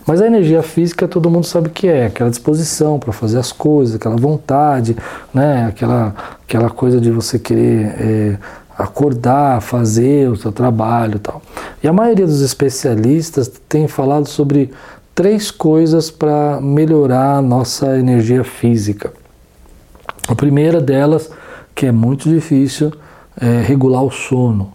Mas 0.06 0.20
a 0.20 0.26
energia 0.26 0.62
física 0.62 1.06
todo 1.06 1.30
mundo 1.30 1.46
sabe 1.46 1.68
o 1.68 1.70
que 1.70 1.86
é, 1.86 2.06
aquela 2.06 2.30
disposição 2.30 2.98
para 2.98 3.12
fazer 3.12 3.38
as 3.38 3.52
coisas, 3.52 3.96
aquela 3.96 4.16
vontade, 4.16 4.96
né? 5.32 5.66
aquela, 5.66 6.14
aquela 6.42 6.70
coisa 6.70 7.00
de 7.00 7.10
você 7.10 7.38
querer 7.38 7.94
é, 8.00 8.38
acordar, 8.76 9.60
fazer 9.60 10.30
o 10.30 10.36
seu 10.36 10.52
trabalho 10.52 11.16
e 11.16 11.20
tal. 11.20 11.42
E 11.82 11.88
a 11.88 11.92
maioria 11.92 12.26
dos 12.26 12.40
especialistas 12.40 13.50
tem 13.68 13.86
falado 13.88 14.26
sobre 14.26 14.72
três 15.14 15.50
coisas 15.50 16.10
para 16.10 16.60
melhorar 16.60 17.36
a 17.36 17.42
nossa 17.42 17.98
energia 17.98 18.44
física. 18.44 19.12
A 20.28 20.34
primeira 20.34 20.80
delas, 20.80 21.30
que 21.74 21.86
é 21.86 21.92
muito 21.92 22.28
difícil, 22.28 22.92
é 23.40 23.60
regular 23.60 24.02
o 24.02 24.10
sono. 24.10 24.72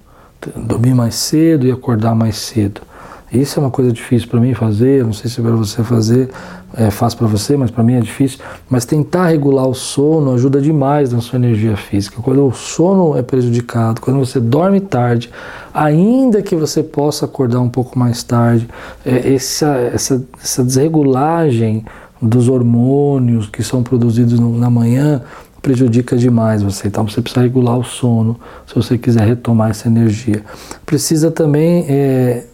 Dormir 0.56 0.94
mais 0.94 1.16
cedo 1.16 1.66
e 1.66 1.72
acordar 1.72 2.16
mais 2.16 2.38
cedo. 2.38 2.82
Isso 3.32 3.60
é 3.60 3.62
uma 3.62 3.72
coisa 3.72 3.92
difícil 3.92 4.30
para 4.30 4.40
mim 4.40 4.54
fazer, 4.54 5.04
não 5.04 5.12
sei 5.12 5.30
se 5.30 5.42
para 5.42 5.52
você 5.52 5.84
fazer, 5.84 6.30
é 6.74 6.90
fácil 6.90 7.20
para 7.20 7.28
você, 7.28 7.58
mas 7.58 7.70
para 7.70 7.84
mim 7.84 7.96
é 7.96 8.00
difícil. 8.00 8.40
Mas 8.70 8.86
tentar 8.86 9.28
regular 9.28 9.68
o 9.68 9.74
sono 9.74 10.34
ajuda 10.34 10.62
demais 10.62 11.12
na 11.12 11.20
sua 11.20 11.38
energia 11.38 11.76
física. 11.76 12.22
Quando 12.22 12.46
o 12.46 12.54
sono 12.54 13.18
é 13.18 13.22
prejudicado, 13.22 14.00
quando 14.00 14.20
você 14.20 14.40
dorme 14.40 14.80
tarde, 14.80 15.30
ainda 15.74 16.42
que 16.42 16.56
você 16.56 16.82
possa 16.82 17.26
acordar 17.26 17.60
um 17.60 17.70
pouco 17.70 18.00
mais 18.00 18.24
tarde, 18.24 18.70
é, 19.06 19.34
essa, 19.34 19.76
essa, 19.94 20.24
essa 20.42 20.64
desregulagem 20.64 21.86
dos 22.22 22.48
hormônios 22.48 23.48
que 23.48 23.62
são 23.62 23.84
produzidos 23.84 24.40
no, 24.40 24.58
na 24.58 24.70
manhã 24.70 25.22
prejudica 25.62 26.16
demais 26.16 26.64
você. 26.64 26.88
Então 26.88 27.08
você 27.08 27.22
precisa 27.22 27.42
regular 27.42 27.78
o 27.78 27.84
sono 27.84 28.40
se 28.66 28.74
você 28.74 28.98
quiser 28.98 29.28
retomar 29.28 29.72
essa 29.72 29.88
energia. 29.88 30.42
Precisa 30.86 31.30
também 31.30 31.86
é, 31.90 32.46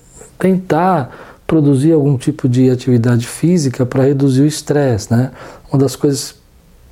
tentar 0.44 1.40
produzir 1.48 1.94
algum 1.94 2.18
tipo 2.18 2.50
de 2.50 2.70
atividade 2.70 3.26
física 3.26 3.86
para 3.86 4.04
reduzir 4.04 4.42
o 4.42 4.46
estresse, 4.46 5.10
né? 5.10 5.32
Uma 5.72 5.80
das 5.80 5.96
coisas 5.96 6.36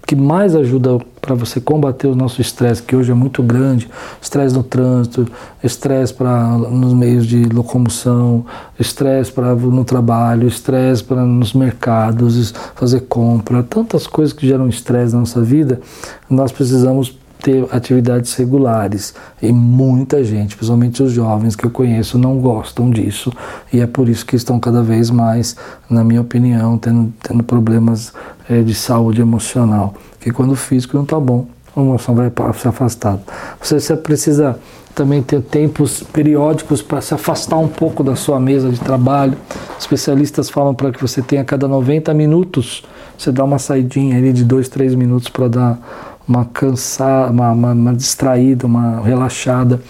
que 0.08 0.16
mais 0.16 0.56
ajuda 0.56 1.00
para 1.20 1.36
você 1.36 1.60
combater 1.60 2.08
o 2.08 2.16
nosso 2.16 2.40
estresse, 2.40 2.82
que 2.82 2.96
hoje 2.96 3.12
é 3.12 3.14
muito 3.14 3.44
grande, 3.44 3.90
estresse 4.22 4.56
no 4.56 4.64
trânsito, 4.64 5.28
estresse 5.62 6.14
para 6.14 6.48
nos 6.48 6.94
meios 6.94 7.28
de 7.28 7.44
locomoção, 7.44 8.46
estresse 8.80 9.32
para 9.34 9.54
no 9.54 9.84
trabalho, 9.84 10.48
estresse 10.48 11.04
para 11.04 11.26
nos 11.26 11.54
mercados, 11.54 12.54
fazer 12.74 13.02
compra, 13.02 13.62
tantas 13.64 14.08
coisas 14.08 14.34
que 14.34 14.48
geram 14.48 14.70
estresse 14.70 15.14
na 15.14 15.20
nossa 15.20 15.42
vida, 15.42 15.82
nós 16.30 16.54
precisamos 16.54 17.18
ter 17.42 17.68
atividades 17.72 18.34
regulares. 18.36 19.14
E 19.42 19.52
muita 19.52 20.24
gente, 20.24 20.56
principalmente 20.56 21.02
os 21.02 21.12
jovens 21.12 21.56
que 21.56 21.66
eu 21.66 21.72
conheço, 21.72 22.18
não 22.18 22.40
gostam 22.40 22.90
disso. 22.90 23.32
E 23.74 23.80
é 23.80 23.88
por 23.88 24.08
isso 24.08 24.26
que 24.26 24.36
estão 24.36 24.60
cada 24.60 24.82
vez 24.82 25.10
mais, 25.10 25.56
na 25.90 26.04
minha 26.04 26.22
opinião, 26.22 26.78
tendo, 26.78 27.14
tendo 27.22 27.44
problemas 27.44 28.14
é, 28.50 28.62
de 28.62 28.74
saúde 28.74 29.22
emocional. 29.22 29.94
Porque 30.12 30.32
quando 30.32 30.52
o 30.52 30.56
físico 30.56 30.96
não 30.96 31.04
está 31.04 31.20
bom, 31.20 31.48
a 31.76 31.80
emoção 31.80 32.14
vai 32.14 32.32
se 32.56 32.68
afastar. 32.68 33.18
Você, 33.62 33.80
você 33.80 33.96
precisa 33.96 34.60
também 34.94 35.22
ter 35.22 35.42
tempos 35.42 36.04
periódicos 36.04 36.82
para 36.82 37.02
se 37.02 37.14
afastar 37.14 37.58
um 37.58 37.68
pouco 37.68 38.04
da 38.04 38.16
sua 38.16 38.40
mesa 38.40 38.70
de 38.70 38.80
trabalho. 38.80 39.38
Especialistas 39.80 40.50
falam 40.50 40.76
para 40.76 40.92
que 40.92 41.02
você 41.02 41.22
tenha 41.22 41.44
cada 41.44 41.68
90 41.68 42.14
minutos, 42.14 42.84
você 43.18 43.32
dá 43.32 43.44
uma 43.44 43.60
saidinha 43.60 44.18
ali 44.18 44.34
de 44.34 44.44
2, 44.44 44.68
3 44.68 44.96
minutos 44.96 45.30
para 45.30 45.48
dar 45.48 46.11
uma 46.28 46.46
cansada, 46.46 47.32
uma, 47.32 47.52
uma, 47.52 47.72
uma, 47.72 47.94
distraída, 47.94 48.66
uma 48.66 49.02
relaxada. 49.02 49.82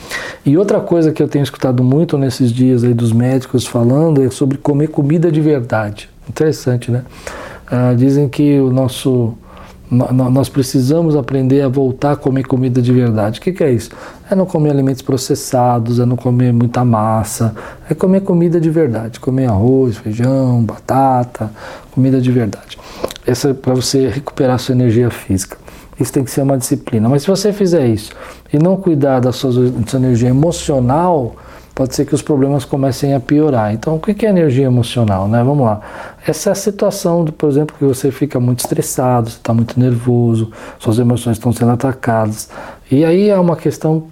E 0.46 0.58
outra 0.58 0.80
coisa 0.80 1.12
que 1.12 1.22
eu 1.22 1.28
tenho 1.28 1.44
escutado 1.44 1.84
muito 1.84 2.18
nesses 2.18 2.52
dias 2.52 2.84
aí 2.84 2.94
dos 2.94 3.12
médicos 3.12 3.66
falando 3.66 4.24
é 4.24 4.30
sobre 4.30 4.58
comer 4.58 4.88
comida 4.88 5.32
de 5.32 5.42
verdade. 5.42 6.10
Interessante, 6.28 6.92
né? 6.92 7.04
Ah, 7.70 7.94
dizem 7.96 8.28
que 8.28 8.60
o 8.60 8.72
nosso 8.72 9.38
nós 9.92 10.48
precisamos 10.48 11.18
aprender 11.18 11.62
a 11.62 11.68
voltar 11.68 12.14
a 12.14 12.16
comer 12.16 12.46
comida 12.46 12.82
de 12.82 12.94
verdade. 12.94 13.40
O 13.40 13.44
que, 13.44 13.52
que, 13.52 13.62
é 13.62 13.72
isso? 13.74 13.90
É 14.30 14.34
não 14.34 14.46
comer 14.46 14.70
alimentos 14.70 15.02
processados, 15.02 16.00
é 16.00 16.06
não 16.06 16.16
comer 16.16 16.54
muita 16.54 16.86
massa, 16.86 17.54
é 17.90 17.94
comer 17.94 18.22
comida 18.22 18.60
de 18.62 18.70
verdade, 18.70 19.20
comer 19.20 19.48
arroz, 19.48 19.98
feijão, 19.98 20.64
batata, 20.64 21.52
comida 21.92 22.22
de 22.22 22.32
verdade. 22.32 22.78
Essa 23.28 23.50
é 23.50 23.54
para 23.54 23.74
você 23.74 24.08
recuperar 24.08 24.58
sua 24.60 24.74
energia 24.74 25.10
física. 25.10 25.58
Isso 26.02 26.12
tem 26.12 26.24
que 26.24 26.32
ser 26.32 26.42
uma 26.42 26.58
disciplina. 26.58 27.08
Mas 27.08 27.22
se 27.24 27.28
você 27.28 27.54
fizer 27.54 27.88
isso 27.88 28.12
e 28.52 28.58
não 28.58 28.76
cuidar 28.76 29.20
da 29.20 29.32
sua, 29.32 29.52
da 29.70 29.88
sua 29.88 30.00
energia 30.00 30.30
emocional, 30.30 31.36
pode 31.74 31.96
ser 31.96 32.06
que 32.06 32.14
os 32.14 32.22
problemas 32.22 32.66
comecem 32.66 33.14
a 33.14 33.20
piorar. 33.20 33.74
Então, 33.74 33.96
o 33.96 34.00
que 34.00 34.26
é 34.26 34.30
energia 34.30 34.66
emocional? 34.66 35.28
Né? 35.28 35.44
Vamos 35.44 35.66
lá. 35.66 35.82
Essa 36.26 36.50
é 36.50 36.52
a 36.52 36.56
situação, 36.56 37.26
por 37.26 37.50
exemplo, 37.50 37.76
que 37.78 37.86
você 37.86 38.12
fica 38.12 38.40
muito 38.40 38.60
estressado, 38.60 39.30
você 39.30 39.38
está 39.38 39.54
muito 39.54 39.80
nervoso, 39.80 40.52
suas 40.80 41.00
emoções 41.00 41.38
estão 41.38 41.52
sendo 41.52 41.72
atacadas. 41.72 42.50
E 42.92 43.06
aí 43.06 43.30
é 43.30 43.40
uma 43.40 43.56
questão 43.56 44.04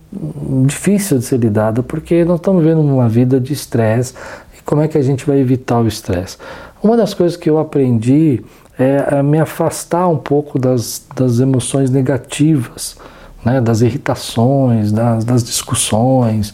difícil 0.66 1.20
de 1.20 1.26
ser 1.26 1.38
lidada, 1.38 1.84
porque 1.84 2.24
nós 2.24 2.40
estamos 2.40 2.64
vivendo 2.64 2.80
uma 2.82 3.10
vida 3.10 3.40
de 3.40 3.54
estresse. 3.54 4.14
E 4.58 4.62
como 4.64 4.82
é 4.82 4.88
que 4.88 4.98
a 4.98 5.02
gente 5.02 5.26
vai 5.26 5.38
evitar 5.38 5.80
o 5.80 5.88
estresse? 5.88 6.38
Uma 6.82 6.96
das 6.96 7.14
coisas 7.14 7.36
que 7.36 7.50
eu 7.50 7.60
aprendi 7.60 8.42
é, 8.80 9.22
me 9.22 9.40
afastar 9.40 10.08
um 10.08 10.18
pouco 10.18 10.58
das, 10.58 11.06
das 11.16 11.40
emoções 11.40 11.92
negativas, 11.92 12.98
né, 13.44 13.60
das 13.60 13.82
irritações, 13.82 14.92
das, 14.92 15.26
das 15.26 15.44
discussões, 15.44 16.54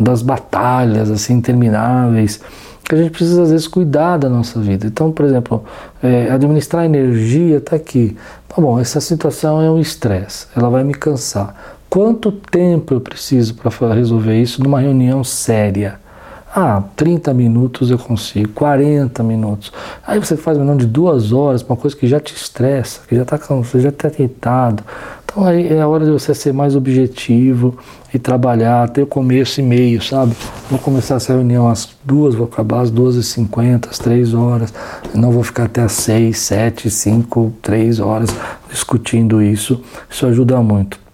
das 0.00 0.22
batalhas 0.22 1.10
assim 1.10 1.34
intermináveis 1.34 2.40
que 2.88 2.94
a 2.94 2.98
gente 2.98 3.10
precisa 3.10 3.42
às 3.42 3.50
vezes 3.50 3.66
cuidar 3.66 4.16
da 4.16 4.28
nossa 4.28 4.60
vida. 4.60 4.86
Então, 4.86 5.10
por 5.10 5.24
exemplo, 5.24 5.64
é, 6.02 6.30
administrar 6.30 6.84
energia 6.84 7.56
está 7.56 7.74
aqui. 7.76 8.16
Tá 8.48 8.62
bom, 8.62 8.78
essa 8.78 9.00
situação 9.00 9.60
é 9.60 9.68
um 9.68 9.80
estresse, 9.80 10.46
ela 10.56 10.70
vai 10.70 10.84
me 10.84 10.94
cansar. 10.94 11.54
Quanto 11.90 12.30
tempo 12.30 12.94
eu 12.94 13.00
preciso 13.00 13.54
para 13.54 13.92
resolver 13.92 14.40
isso 14.40 14.62
numa 14.62 14.80
reunião 14.80 15.24
séria? 15.24 15.98
Ah, 16.58 16.82
30 16.96 17.34
minutos 17.34 17.90
eu 17.90 17.98
consigo, 17.98 18.48
40 18.54 19.22
minutos. 19.22 19.70
Aí 20.06 20.18
você 20.18 20.38
faz 20.38 20.56
menor 20.56 20.78
de 20.78 20.86
duas 20.86 21.30
horas 21.30 21.62
para 21.62 21.74
uma 21.74 21.78
coisa 21.78 21.94
que 21.94 22.06
já 22.06 22.18
te 22.18 22.34
estressa, 22.34 23.02
que 23.06 23.14
já 23.14 23.24
está 23.24 23.36
cansado, 23.36 23.82
já 23.82 23.90
está 23.90 24.08
irritado. 24.08 24.82
Então 25.22 25.44
aí 25.44 25.70
é 25.70 25.82
a 25.82 25.86
hora 25.86 26.06
de 26.06 26.10
você 26.10 26.34
ser 26.34 26.54
mais 26.54 26.74
objetivo 26.74 27.76
e 28.14 28.18
trabalhar, 28.18 28.88
ter 28.88 29.02
o 29.02 29.06
começo 29.06 29.60
e 29.60 29.62
meio, 29.62 30.00
sabe? 30.00 30.34
Vou 30.70 30.78
começar 30.78 31.16
essa 31.16 31.34
reunião 31.34 31.68
às 31.68 31.90
duas, 32.02 32.34
vou 32.34 32.46
acabar 32.46 32.80
às 32.80 32.90
12h50, 32.90 33.90
às 33.90 33.98
três 33.98 34.32
horas. 34.32 34.72
Não 35.14 35.30
vou 35.30 35.42
ficar 35.42 35.64
até 35.64 35.82
às 35.82 35.92
seis, 35.92 36.38
sete, 36.38 36.88
cinco, 36.88 37.52
três 37.60 38.00
horas 38.00 38.34
discutindo 38.70 39.42
isso. 39.42 39.78
Isso 40.08 40.24
ajuda 40.24 40.58
muito 40.62 41.05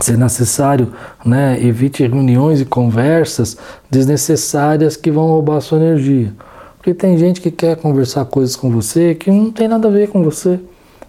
se 0.00 0.16
necessário, 0.16 0.92
né, 1.24 1.58
evite 1.62 2.06
reuniões 2.06 2.60
e 2.60 2.64
conversas 2.64 3.56
desnecessárias 3.90 4.96
que 4.96 5.10
vão 5.10 5.26
roubar 5.26 5.56
a 5.56 5.60
sua 5.60 5.78
energia. 5.78 6.32
Porque 6.78 6.94
tem 6.94 7.18
gente 7.18 7.40
que 7.40 7.50
quer 7.50 7.76
conversar 7.76 8.24
coisas 8.24 8.56
com 8.56 8.70
você 8.70 9.14
que 9.14 9.30
não 9.30 9.50
tem 9.50 9.68
nada 9.68 9.88
a 9.88 9.90
ver 9.90 10.08
com 10.08 10.22
você. 10.22 10.58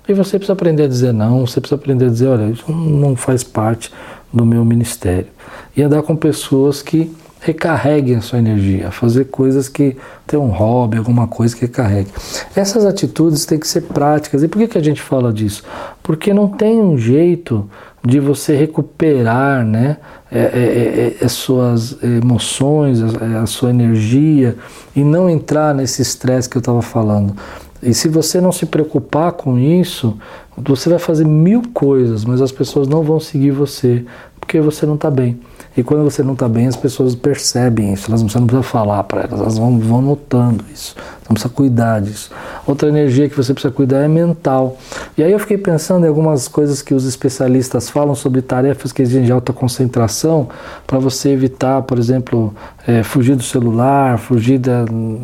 E 0.07 0.13
você 0.13 0.37
precisa 0.37 0.53
aprender 0.53 0.83
a 0.83 0.87
dizer 0.87 1.13
não, 1.13 1.45
você 1.45 1.61
precisa 1.61 1.79
aprender 1.79 2.05
a 2.05 2.09
dizer, 2.09 2.27
olha, 2.27 2.51
isso 2.51 2.69
não 2.71 3.15
faz 3.15 3.43
parte 3.43 3.91
do 4.33 4.45
meu 4.45 4.65
ministério. 4.65 5.27
E 5.75 5.81
andar 5.81 6.01
com 6.03 6.15
pessoas 6.15 6.81
que 6.81 7.15
recarreguem 7.41 8.15
a 8.15 8.21
sua 8.21 8.37
energia, 8.37 8.91
fazer 8.91 9.25
coisas 9.25 9.67
que 9.67 9.97
tem 10.27 10.39
um 10.39 10.49
hobby, 10.49 10.97
alguma 10.97 11.27
coisa 11.27 11.55
que 11.55 11.61
recarregue. 11.61 12.11
Essas 12.55 12.85
atitudes 12.85 13.45
têm 13.45 13.57
que 13.57 13.67
ser 13.67 13.81
práticas. 13.81 14.43
E 14.43 14.47
por 14.47 14.59
que, 14.59 14.67
que 14.67 14.77
a 14.77 14.83
gente 14.83 15.01
fala 15.01 15.33
disso? 15.33 15.63
Porque 16.03 16.33
não 16.33 16.47
tem 16.47 16.79
um 16.79 16.97
jeito 16.97 17.67
de 18.03 18.19
você 18.19 18.55
recuperar 18.55 19.63
né, 19.63 19.97
é, 20.31 20.39
é, 20.39 20.43
é, 20.43 21.17
é 21.21 21.25
as 21.25 21.33
suas 21.33 22.01
emoções, 22.03 22.99
a, 23.01 23.43
a, 23.43 23.45
sua 23.45 23.69
energia 23.69 24.55
e 24.95 25.03
não 25.03 25.29
entrar 25.29 25.73
nesse 25.75 26.01
estresse 26.01 26.49
que 26.49 26.57
eu 26.57 26.61
estava 26.61 26.81
falando. 26.81 27.35
E 27.81 27.93
se 27.93 28.07
você 28.07 28.39
não 28.39 28.51
se 28.51 28.65
preocupar 28.65 29.31
com 29.33 29.57
isso, 29.57 30.17
você 30.57 30.89
vai 30.89 30.99
fazer 30.99 31.25
mil 31.25 31.63
coisas, 31.73 32.25
mas 32.25 32.41
as 32.41 32.51
pessoas 32.51 32.87
não 32.87 33.03
vão 33.03 33.19
seguir 33.19 33.51
você 33.51 34.05
porque 34.39 34.59
você 34.59 34.85
não 34.85 34.95
está 34.95 35.09
bem. 35.09 35.39
E 35.77 35.81
quando 35.83 36.03
você 36.03 36.21
não 36.21 36.33
está 36.33 36.49
bem, 36.49 36.67
as 36.67 36.75
pessoas 36.75 37.15
percebem 37.15 37.93
isso. 37.93 38.11
Elas, 38.11 38.21
você 38.21 38.37
não 38.37 38.45
precisa 38.45 38.67
falar 38.67 39.03
para 39.05 39.21
elas, 39.21 39.39
elas 39.39 39.57
vão, 39.57 39.79
vão 39.79 40.01
notando 40.01 40.65
isso. 40.73 40.95
Então 41.21 41.33
precisa 41.33 41.53
cuidar 41.53 42.01
disso. 42.01 42.29
Outra 42.67 42.89
energia 42.89 43.29
que 43.29 43.37
você 43.37 43.53
precisa 43.53 43.73
cuidar 43.73 43.99
é 43.99 44.07
mental. 44.09 44.77
E 45.17 45.23
aí 45.23 45.31
eu 45.31 45.39
fiquei 45.39 45.57
pensando 45.57 46.05
em 46.05 46.09
algumas 46.09 46.47
coisas 46.47 46.81
que 46.81 46.93
os 46.93 47.05
especialistas 47.05 47.89
falam 47.89 48.15
sobre 48.15 48.41
tarefas 48.41 48.93
que 48.93 49.01
exigem 49.01 49.29
alta 49.31 49.51
concentração 49.51 50.47
para 50.87 50.99
você 50.99 51.29
evitar, 51.29 51.81
por 51.81 51.99
exemplo, 51.99 52.53
é, 52.87 53.03
fugir 53.03 53.35
do 53.35 53.43
celular, 53.43 54.17
fugir 54.17 54.59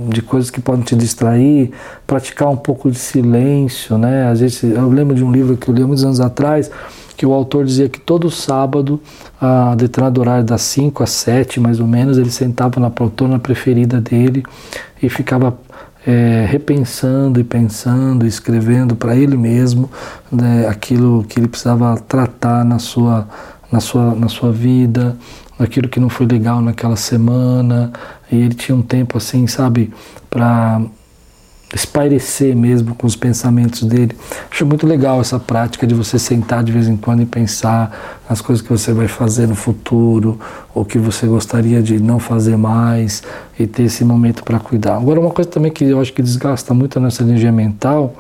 de 0.10 0.22
coisas 0.22 0.52
que 0.52 0.60
podem 0.60 0.84
te 0.84 0.96
distrair, 0.96 1.72
praticar 2.06 2.50
um 2.50 2.58
pouco 2.58 2.92
de 2.92 3.00
silêncio, 3.00 3.98
né? 3.98 4.30
Às 4.30 4.42
vezes 4.42 4.62
eu 4.64 4.90
lembro 4.90 5.16
de 5.16 5.24
um 5.24 5.32
livro 5.32 5.56
que 5.56 5.70
eu 5.70 5.74
li 5.74 5.84
muitos 5.84 6.04
anos 6.04 6.20
atrás 6.20 6.70
que 7.18 7.26
o 7.26 7.34
autor 7.34 7.66
dizia 7.66 7.90
que 7.90 8.00
todo 8.00 8.30
sábado, 8.30 9.02
a 9.42 9.74
determinado 9.74 10.22
horário 10.22 10.44
das 10.44 10.62
5 10.62 11.02
às 11.02 11.10
7 11.10 11.60
mais 11.60 11.80
ou 11.80 11.88
menos, 11.88 12.20
ele 12.20 12.30
sentava 12.30 12.80
na 12.80 12.92
poltrona 12.92 13.40
preferida 13.40 14.00
dele 14.00 14.44
e 15.02 15.10
ficava 15.10 15.58
é, 16.08 16.46
repensando 16.50 17.38
e 17.38 17.44
pensando, 17.44 18.26
escrevendo 18.26 18.96
para 18.96 19.14
ele 19.14 19.36
mesmo 19.36 19.92
né, 20.32 20.66
aquilo 20.66 21.26
que 21.26 21.38
ele 21.38 21.50
precisava 21.50 21.98
tratar 21.98 22.64
na 22.64 22.80
sua, 22.80 23.28
na 23.70 23.82
sua, 23.82 24.16
na 24.16 24.30
sua 24.30 24.50
vida, 24.50 25.18
aquilo 25.60 25.90
que 25.90 26.00
não 26.00 26.08
foi 26.08 26.26
legal 26.26 26.62
naquela 26.62 26.96
semana. 26.96 27.92
E 28.32 28.38
ele 28.38 28.54
tinha 28.54 28.74
um 28.74 28.82
tempo 28.82 29.18
assim, 29.18 29.46
sabe, 29.48 29.92
para 30.30 30.82
espairecer 31.74 32.56
mesmo 32.56 32.96
com 32.96 33.06
os 33.06 33.16
pensamentos 33.16 33.84
dele. 33.84 34.16
Acho 34.50 34.66
muito 34.66 34.88
legal 34.88 35.20
essa 35.20 35.38
prática 35.38 35.86
de 35.86 35.94
você 35.94 36.18
sentar 36.18 36.64
de 36.64 36.72
vez 36.72 36.88
em 36.88 36.96
quando 36.96 37.22
e 37.22 37.26
pensar 37.26 38.24
nas 38.30 38.40
coisas 38.42 38.66
que 38.66 38.70
você 38.70 38.94
vai 38.94 39.08
fazer 39.08 39.48
no 39.48 39.56
futuro 39.56 40.40
ou 40.74 40.86
que 40.86 40.98
você 40.98 41.28
gostaria 41.28 41.82
de 41.82 42.00
não 42.00 42.20
fazer 42.20 42.58
mais 42.58 43.22
e 43.60 43.68
ter 43.68 43.84
esse 43.84 44.06
momento 44.06 44.44
para 44.44 44.60
cuidar. 44.60 44.96
Agora, 44.96 45.20
uma 45.20 45.32
coisa 45.32 45.50
também 45.50 45.72
que 45.72 45.84
eu 45.84 46.00
acho 46.00 46.14
que 46.14 46.22
desgasta 46.22 46.74
muito 46.74 46.98
a 46.98 47.02
nossa 47.02 47.24
energia 47.24 47.52
mental 47.52 48.16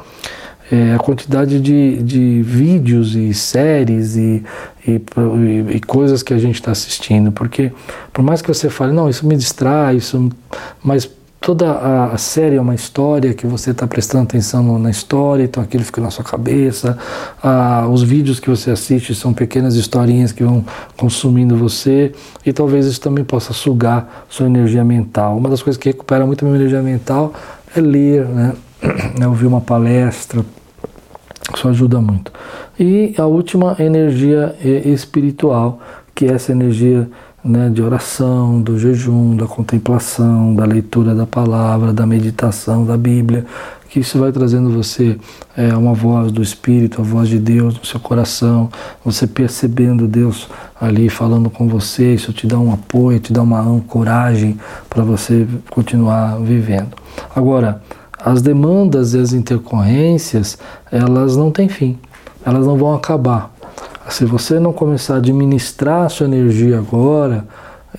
é 0.69 0.95
a 0.95 0.99
quantidade 0.99 1.61
de, 1.61 2.03
de 2.03 2.41
vídeos 2.41 3.15
e 3.15 3.33
séries 3.33 4.17
e, 4.17 4.43
e, 4.85 5.01
e 5.69 5.79
coisas 5.79 6.21
que 6.21 6.33
a 6.33 6.37
gente 6.37 6.55
está 6.55 6.71
assistindo, 6.71 7.31
porque 7.31 7.71
por 8.11 8.21
mais 8.21 8.41
que 8.41 8.49
você 8.49 8.69
fale, 8.69 8.91
não, 8.91 9.09
isso 9.09 9.25
me 9.25 9.37
distrai, 9.37 9.95
isso, 9.95 10.29
mas 10.83 11.09
toda 11.47 12.11
a 12.11 12.17
série 12.17 12.57
é 12.57 12.61
uma 12.61 12.75
história 12.75 13.33
que 13.33 13.47
você 13.47 13.71
está 13.71 13.87
prestando 13.87 14.25
atenção 14.25 14.77
na 14.77 14.89
história, 14.89 15.45
então 15.45 15.63
aquilo 15.63 15.81
fica 15.81 16.01
na 16.01 16.11
sua 16.11 16.25
cabeça. 16.25 16.97
Ah, 17.41 17.87
os 17.89 18.03
vídeos 18.03 18.37
que 18.37 18.49
você 18.49 18.69
assiste 18.69 19.15
são 19.15 19.33
pequenas 19.33 19.75
historinhas 19.75 20.33
que 20.33 20.43
vão 20.43 20.65
consumindo 20.97 21.55
você 21.55 22.11
e 22.45 22.51
talvez 22.51 22.85
isso 22.85 22.99
também 22.99 23.23
possa 23.23 23.53
sugar 23.53 24.25
sua 24.27 24.45
energia 24.45 24.83
mental. 24.83 25.37
Uma 25.37 25.47
das 25.47 25.63
coisas 25.63 25.81
que 25.81 25.87
recupera 25.87 26.25
muito 26.25 26.43
a 26.43 26.45
minha 26.49 26.59
energia 26.59 26.81
mental 26.81 27.33
é 27.73 27.79
ler, 27.79 28.25
né? 28.25 28.53
é 29.17 29.25
ouvir 29.25 29.45
uma 29.45 29.61
palestra. 29.61 30.43
Isso 31.55 31.65
ajuda 31.69 32.01
muito. 32.01 32.29
E 32.77 33.15
a 33.17 33.25
última 33.25 33.77
energia 33.79 34.53
espiritual, 34.61 35.79
que 36.13 36.25
é 36.25 36.33
essa 36.33 36.51
energia 36.51 37.09
né, 37.43 37.69
de 37.69 37.81
oração, 37.81 38.61
do 38.61 38.77
jejum, 38.77 39.35
da 39.35 39.45
contemplação, 39.45 40.55
da 40.55 40.65
leitura 40.65 41.13
da 41.13 41.25
palavra, 41.25 41.93
da 41.93 42.05
meditação 42.05 42.85
da 42.85 42.97
Bíblia, 42.97 43.45
que 43.89 44.01
isso 44.01 44.19
vai 44.19 44.31
trazendo 44.31 44.69
você 44.69 45.17
é, 45.55 45.75
uma 45.75 45.93
voz 45.93 46.31
do 46.31 46.41
Espírito, 46.41 47.01
a 47.01 47.03
voz 47.03 47.29
de 47.29 47.39
Deus 47.39 47.77
no 47.77 47.85
seu 47.85 47.99
coração, 47.99 48.69
você 49.03 49.25
percebendo 49.25 50.07
Deus 50.07 50.49
ali 50.79 51.09
falando 51.09 51.49
com 51.49 51.67
você, 51.67 52.13
isso 52.13 52.33
te 52.33 52.45
dá 52.45 52.59
um 52.59 52.73
apoio, 52.73 53.19
te 53.19 53.31
dá 53.31 53.41
uma 53.41 53.81
coragem 53.87 54.59
para 54.89 55.03
você 55.03 55.47
continuar 55.69 56.37
vivendo. 56.39 56.95
Agora, 57.35 57.81
as 58.19 58.41
demandas 58.41 59.13
e 59.13 59.19
as 59.19 59.31
intercorrências, 59.31 60.57
elas 60.91 61.37
não 61.37 61.49
têm 61.49 61.69
fim, 61.69 61.97
elas 62.45 62.65
não 62.65 62.77
vão 62.77 62.93
acabar. 62.93 63.56
Se 64.09 64.25
você 64.25 64.59
não 64.59 64.71
começar 64.71 65.15
a 65.15 65.17
administrar 65.17 66.05
a 66.05 66.09
sua 66.09 66.25
energia 66.27 66.77
agora, 66.77 67.45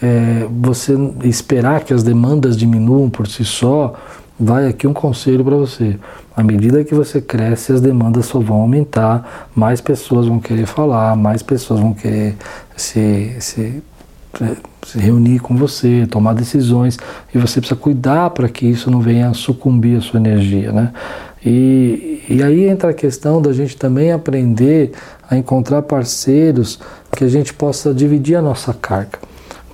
é, 0.02 0.46
você 0.50 0.94
esperar 1.24 1.84
que 1.84 1.92
as 1.92 2.02
demandas 2.02 2.56
diminuam 2.56 3.10
por 3.10 3.26
si 3.26 3.44
só, 3.44 3.94
vai 4.38 4.66
aqui 4.68 4.86
um 4.86 4.92
conselho 4.92 5.44
para 5.44 5.56
você. 5.56 5.98
À 6.36 6.42
medida 6.42 6.84
que 6.84 6.94
você 6.94 7.20
cresce, 7.20 7.72
as 7.72 7.80
demandas 7.80 8.26
só 8.26 8.38
vão 8.38 8.60
aumentar, 8.60 9.48
mais 9.54 9.80
pessoas 9.80 10.26
vão 10.26 10.38
querer 10.38 10.66
falar, 10.66 11.16
mais 11.16 11.42
pessoas 11.42 11.80
vão 11.80 11.92
querer 11.92 12.36
se, 12.76 13.36
se, 13.40 13.82
se 14.86 14.98
reunir 14.98 15.40
com 15.40 15.56
você, 15.56 16.06
tomar 16.08 16.34
decisões, 16.34 16.96
e 17.34 17.38
você 17.38 17.60
precisa 17.60 17.78
cuidar 17.78 18.30
para 18.30 18.48
que 18.48 18.66
isso 18.66 18.90
não 18.90 19.00
venha 19.00 19.34
sucumbir 19.34 19.98
a 19.98 20.00
sua 20.00 20.20
energia, 20.20 20.70
né? 20.70 20.92
E, 21.44 22.24
e 22.28 22.42
aí 22.42 22.68
entra 22.68 22.90
a 22.90 22.94
questão 22.94 23.40
da 23.40 23.52
gente 23.52 23.76
também 23.76 24.12
aprender 24.12 24.92
a 25.30 25.36
encontrar 25.36 25.82
parceiros 25.82 26.80
que 27.12 27.24
a 27.24 27.28
gente 27.28 27.54
possa 27.54 27.94
dividir 27.94 28.36
a 28.36 28.42
nossa 28.42 28.72
carga. 28.74 29.18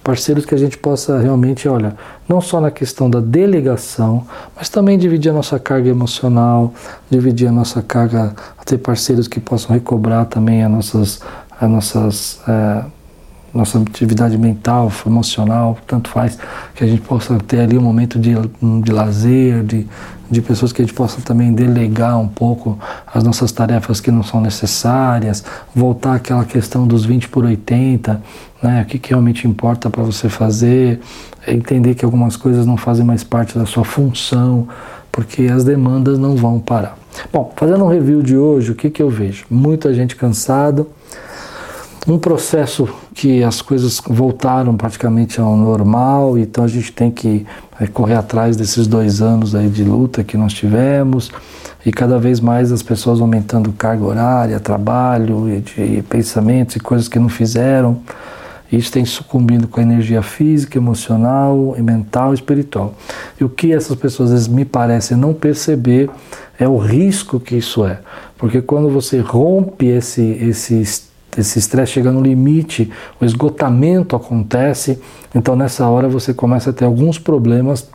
Parceiros 0.03 0.45
que 0.45 0.55
a 0.55 0.59
gente 0.59 0.77
possa 0.77 1.19
realmente, 1.19 1.67
olha, 1.67 1.97
não 2.29 2.41
só 2.41 2.61
na 2.61 2.71
questão 2.71 3.09
da 3.09 3.21
delegação, 3.21 4.27
mas 4.55 4.69
também 4.69 4.99
dividir 4.99 5.31
a 5.31 5.33
nossa 5.33 5.59
carga 5.59 5.89
emocional, 5.89 6.75
dividir 7.09 7.49
a 7.49 7.53
nossa 7.53 7.81
carga, 7.81 8.35
ter 8.67 8.77
parceiros 8.77 9.27
que 9.27 9.41
possam 9.41 9.75
recobrar 9.75 10.27
também 10.27 10.63
as 10.63 10.71
nossas, 10.71 11.21
as 11.59 11.71
nossas 11.71 12.41
é, 12.47 12.85
nossa 13.55 13.79
atividade 13.79 14.37
mental, 14.37 14.91
emocional, 15.07 15.79
tanto 15.87 16.11
faz, 16.11 16.37
que 16.75 16.83
a 16.83 16.87
gente 16.87 17.03
possa 17.03 17.39
ter 17.39 17.61
ali 17.61 17.79
um 17.79 17.83
momento 17.83 18.19
de, 18.19 18.35
de 18.83 18.93
lazer, 18.93 19.63
de, 19.63 19.87
de 20.35 20.43
pessoas 20.43 20.73
que 20.73 20.83
a 20.83 20.85
gente 20.85 20.95
possa 20.95 21.21
também 21.23 21.53
delegar 21.53 22.19
um 22.19 22.29
pouco 22.29 22.79
as 23.07 23.23
nossas 23.23 23.53
tarefas 23.53 24.01
que 24.01 24.11
não 24.11 24.23
são 24.23 24.41
necessárias, 24.41 25.45
voltar 25.75 26.17
àquela 26.17 26.45
questão 26.45 26.87
dos 26.87 27.05
20 27.05 27.29
por 27.29 27.45
80, 27.45 28.21
né, 28.63 28.83
o 28.83 28.85
que, 28.85 28.99
que 28.99 29.11
realmente 29.11 29.47
importa 29.47 29.89
para 29.89 30.03
você 30.03 30.29
fazer, 30.29 31.01
entender 31.47 31.95
que 31.95 32.05
algumas 32.05 32.37
coisas 32.37 32.67
não 32.67 32.77
fazem 32.77 33.05
mais 33.05 33.23
parte 33.23 33.59
da 33.59 33.65
sua 33.65 33.85
função, 33.85 34.69
porque 35.11 35.43
as 35.45 35.65
demandas 35.65 36.19
não 36.19 36.35
vão 36.35 36.59
parar. 36.59 36.99
Bom, 37.33 37.53
fazendo 37.55 37.85
um 37.85 37.89
review 37.89 38.23
de 38.23 38.37
hoje, 38.37 38.73
o 38.73 38.75
que, 38.75 38.91
que 38.91 39.03
eu 39.03 39.09
vejo? 39.09 39.45
Muita 39.49 39.95
gente 39.95 40.17
cansada, 40.17 40.85
um 42.07 42.19
processo 42.19 42.89
que 43.15 43.43
as 43.43 43.63
coisas 43.63 44.01
voltaram 44.07 44.77
praticamente 44.77 45.41
ao 45.41 45.57
normal, 45.57 46.37
então 46.37 46.65
a 46.65 46.69
gente 46.69 46.93
tem 46.93 47.11
que 47.11 47.47
é, 47.81 47.87
correr 47.87 48.15
atrás 48.15 48.57
desses 48.57 48.87
dois 48.87 49.21
anos 49.21 49.55
aí 49.55 49.69
de 49.69 49.85
luta 49.85 50.23
que 50.23 50.37
nós 50.37 50.53
tivemos 50.53 51.31
e 51.85 51.93
cada 51.93 52.19
vez 52.19 52.41
mais 52.41 52.73
as 52.73 52.83
pessoas 52.83 53.21
aumentando 53.21 53.73
carga 53.73 54.05
horária, 54.05 54.61
trabalho 54.61 55.49
e 55.49 55.61
de 55.61 56.03
pensamentos 56.03 56.77
e 56.77 56.81
coisas 56.81 57.09
que 57.09 57.19
não 57.19 57.29
fizeram. 57.29 58.01
Isso 58.73 58.91
tem 58.91 59.05
sucumbido 59.05 59.69
com 59.69 59.79
a 59.79 59.83
energia 59.83 60.23
física, 60.23 60.79
emocional, 60.79 61.77
mental 61.79 62.33
e 62.33 62.35
espiritual. 62.35 62.95
E 63.39 63.45
o 63.45 63.49
que 63.49 63.73
essas 63.73 63.97
pessoas 63.97 64.31
às 64.31 64.35
vezes 64.35 64.49
me 64.49 64.65
parecem 64.65 65.17
não 65.17 65.35
perceber 65.35 66.11
é 66.59 66.67
o 66.67 66.77
risco 66.77 67.39
que 67.39 67.57
isso 67.57 67.85
é. 67.85 67.99
Porque 68.39 68.63
quando 68.63 68.89
você 68.89 69.21
rompe 69.21 69.87
esse, 69.87 70.23
esse 70.23 70.75
esse 71.39 71.59
estresse 71.59 71.93
chega 71.93 72.13
no 72.13 72.21
limite, 72.21 72.91
o 73.21 73.25
esgotamento 73.25 74.17
acontece, 74.17 74.99
então 75.35 75.57
nessa 75.57 75.89
hora 75.89 76.09
você 76.09 76.33
começa 76.33 76.71
a 76.71 76.73
ter 76.73 76.85
alguns 76.85 77.19
problemas 77.19 77.89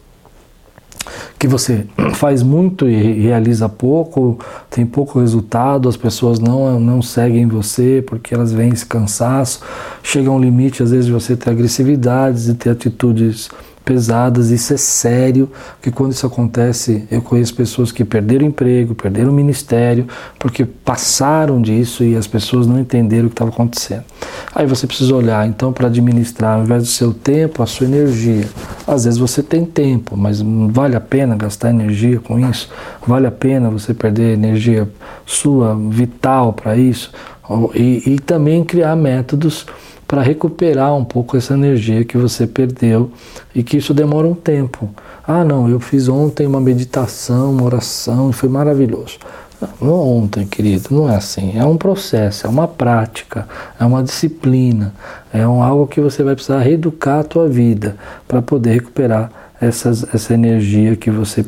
que 1.37 1.47
você 1.47 1.85
faz 2.15 2.43
muito 2.43 2.87
e 2.87 3.21
realiza 3.21 3.69
pouco, 3.69 4.37
tem 4.69 4.85
pouco 4.85 5.19
resultado, 5.19 5.87
as 5.87 5.97
pessoas 5.97 6.39
não, 6.39 6.79
não 6.79 7.01
seguem 7.01 7.47
você 7.47 8.03
porque 8.05 8.33
elas 8.33 8.51
veem 8.51 8.71
esse 8.71 8.85
cansaço, 8.85 9.61
chega 10.03 10.29
um 10.29 10.39
limite 10.39 10.83
às 10.83 10.91
vezes 10.91 11.05
de 11.05 11.11
você 11.11 11.35
ter 11.35 11.49
agressividades 11.49 12.47
e 12.47 12.53
ter 12.53 12.71
atitudes 12.71 13.49
pesadas, 13.89 14.51
isso 14.51 14.71
é 14.71 14.77
sério, 14.77 15.49
porque 15.73 15.89
quando 15.89 16.11
isso 16.11 16.23
acontece, 16.23 17.07
eu 17.09 17.23
conheço 17.23 17.55
pessoas 17.55 17.91
que 17.91 18.05
perderam 18.05 18.45
emprego, 18.45 18.93
perderam 18.93 19.31
ministério, 19.31 20.07
porque 20.37 20.63
passaram 20.63 21.59
disso 21.59 22.03
e 22.03 22.15
as 22.15 22.27
pessoas 22.27 22.67
não 22.67 22.79
entenderam 22.79 23.25
o 23.25 23.29
que 23.29 23.33
estava 23.33 23.49
acontecendo. 23.49 24.03
Aí 24.53 24.67
você 24.67 24.85
precisa 24.85 25.15
olhar, 25.15 25.47
então, 25.47 25.73
para 25.73 25.87
administrar, 25.87 26.57
ao 26.57 26.63
invés 26.65 26.83
do 26.83 26.89
seu 26.89 27.11
tempo, 27.11 27.63
a 27.63 27.65
sua 27.65 27.87
energia. 27.87 28.47
Às 28.85 29.05
vezes 29.05 29.17
você 29.17 29.41
tem 29.41 29.65
tempo, 29.65 30.15
mas 30.15 30.39
vale 30.69 30.95
a 30.95 31.01
pena 31.01 31.35
gastar 31.35 31.71
energia 31.71 32.19
com 32.19 32.39
isso? 32.47 32.69
Vale 33.07 33.25
a 33.25 33.31
pena 33.31 33.71
você 33.71 33.91
perder 33.91 34.33
energia 34.33 34.87
sua, 35.25 35.75
vital 35.75 36.53
para 36.53 36.77
isso? 36.77 37.11
E, 37.73 38.03
e 38.05 38.19
também 38.19 38.63
criar 38.63 38.95
métodos 38.95 39.65
para 40.09 40.23
recuperar 40.23 40.95
um 40.95 41.05
pouco 41.05 41.37
essa 41.37 41.53
energia 41.53 42.03
que 42.03 42.17
você 42.17 42.47
perdeu 42.47 43.11
e 43.53 43.61
que 43.61 43.77
isso 43.77 43.93
demora 43.93 44.25
um 44.25 44.33
tempo. 44.33 44.89
Ah, 45.25 45.45
não, 45.45 45.69
eu 45.69 45.79
fiz 45.79 46.09
ontem 46.09 46.47
uma 46.47 46.59
meditação, 46.59 47.51
uma 47.51 47.63
oração, 47.63 48.31
foi 48.31 48.49
maravilhoso. 48.49 49.19
ontem, 49.79 50.47
querido, 50.47 50.87
não 50.89 51.07
é 51.07 51.15
assim. 51.15 51.55
É 51.55 51.63
um 51.63 51.77
processo, 51.77 52.47
é 52.47 52.49
uma 52.49 52.67
prática, 52.67 53.47
é 53.79 53.85
uma 53.85 54.01
disciplina, 54.01 54.95
é 55.31 55.47
um, 55.47 55.61
algo 55.61 55.85
que 55.85 56.01
você 56.01 56.23
vai 56.23 56.33
precisar 56.33 56.57
reeducar 56.57 57.19
a 57.19 57.23
tua 57.23 57.47
vida 57.47 57.95
para 58.27 58.41
poder 58.41 58.71
recuperar 58.71 59.31
essas, 59.61 60.05
essa 60.13 60.33
energia 60.33 60.95
que 60.95 61.11
você 61.11 61.43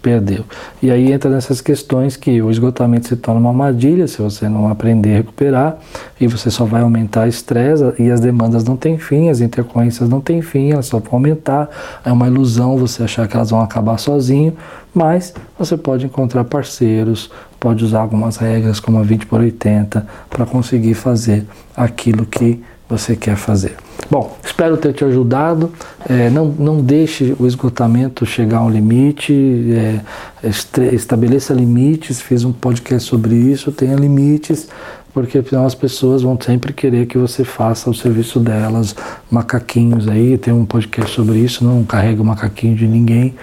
perdeu. 0.00 0.44
E 0.80 0.90
aí 0.90 1.12
entra 1.12 1.28
nessas 1.28 1.60
questões 1.60 2.16
que 2.16 2.40
o 2.40 2.50
esgotamento 2.50 3.08
se 3.08 3.16
torna 3.16 3.40
uma 3.40 3.50
armadilha 3.50 4.06
se 4.06 4.22
você 4.22 4.48
não 4.48 4.68
aprender 4.68 5.14
a 5.14 5.16
recuperar, 5.16 5.78
e 6.20 6.26
você 6.26 6.50
só 6.50 6.64
vai 6.64 6.82
aumentar 6.82 7.26
o 7.26 7.28
estresse 7.28 7.84
e 7.98 8.10
as 8.10 8.20
demandas 8.20 8.64
não 8.64 8.76
têm 8.76 8.96
fim, 8.96 9.28
as 9.28 9.40
intercorrências 9.40 10.08
não 10.08 10.20
têm 10.20 10.40
fim, 10.40 10.70
elas 10.70 10.86
só 10.86 10.98
vão 10.98 11.14
aumentar. 11.14 11.68
É 12.04 12.12
uma 12.12 12.28
ilusão 12.28 12.76
você 12.76 13.02
achar 13.02 13.26
que 13.26 13.36
elas 13.36 13.50
vão 13.50 13.60
acabar 13.60 13.98
sozinho, 13.98 14.56
mas 14.94 15.34
você 15.58 15.76
pode 15.76 16.06
encontrar 16.06 16.44
parceiros, 16.44 17.30
pode 17.58 17.84
usar 17.84 18.00
algumas 18.00 18.36
regras 18.36 18.78
como 18.78 18.98
a 18.98 19.02
20 19.02 19.26
por 19.26 19.40
80 19.40 20.06
para 20.30 20.46
conseguir 20.46 20.94
fazer 20.94 21.44
aquilo 21.76 22.24
que 22.24 22.62
você 22.88 23.14
quer 23.14 23.36
fazer. 23.36 23.76
Bom, 24.10 24.37
espero 24.58 24.76
ter 24.76 24.92
te 24.92 25.04
ajudado. 25.04 25.72
É, 26.08 26.28
não, 26.30 26.46
não 26.46 26.80
deixe 26.80 27.36
o 27.38 27.46
esgotamento 27.46 28.26
chegar 28.26 28.58
a 28.58 28.64
um 28.64 28.68
limite, 28.68 29.32
é, 29.72 30.00
estabeleça 30.92 31.54
limites. 31.54 32.20
Fiz 32.20 32.42
um 32.42 32.52
podcast 32.52 33.08
sobre 33.08 33.36
isso. 33.36 33.70
Tenha 33.70 33.94
limites, 33.94 34.68
porque 35.14 35.38
afinal 35.38 35.64
as 35.64 35.76
pessoas 35.76 36.22
vão 36.22 36.36
sempre 36.40 36.72
querer 36.72 37.06
que 37.06 37.16
você 37.16 37.44
faça 37.44 37.88
o 37.88 37.94
serviço 37.94 38.40
delas. 38.40 38.96
Macaquinhos 39.30 40.08
aí, 40.08 40.36
tem 40.36 40.52
um 40.52 40.64
podcast 40.64 41.14
sobre 41.14 41.38
isso. 41.38 41.64
Não 41.64 41.84
carrega 41.84 42.20
o 42.20 42.24
macaquinho 42.24 42.74
de 42.74 42.88
ninguém. 42.88 43.36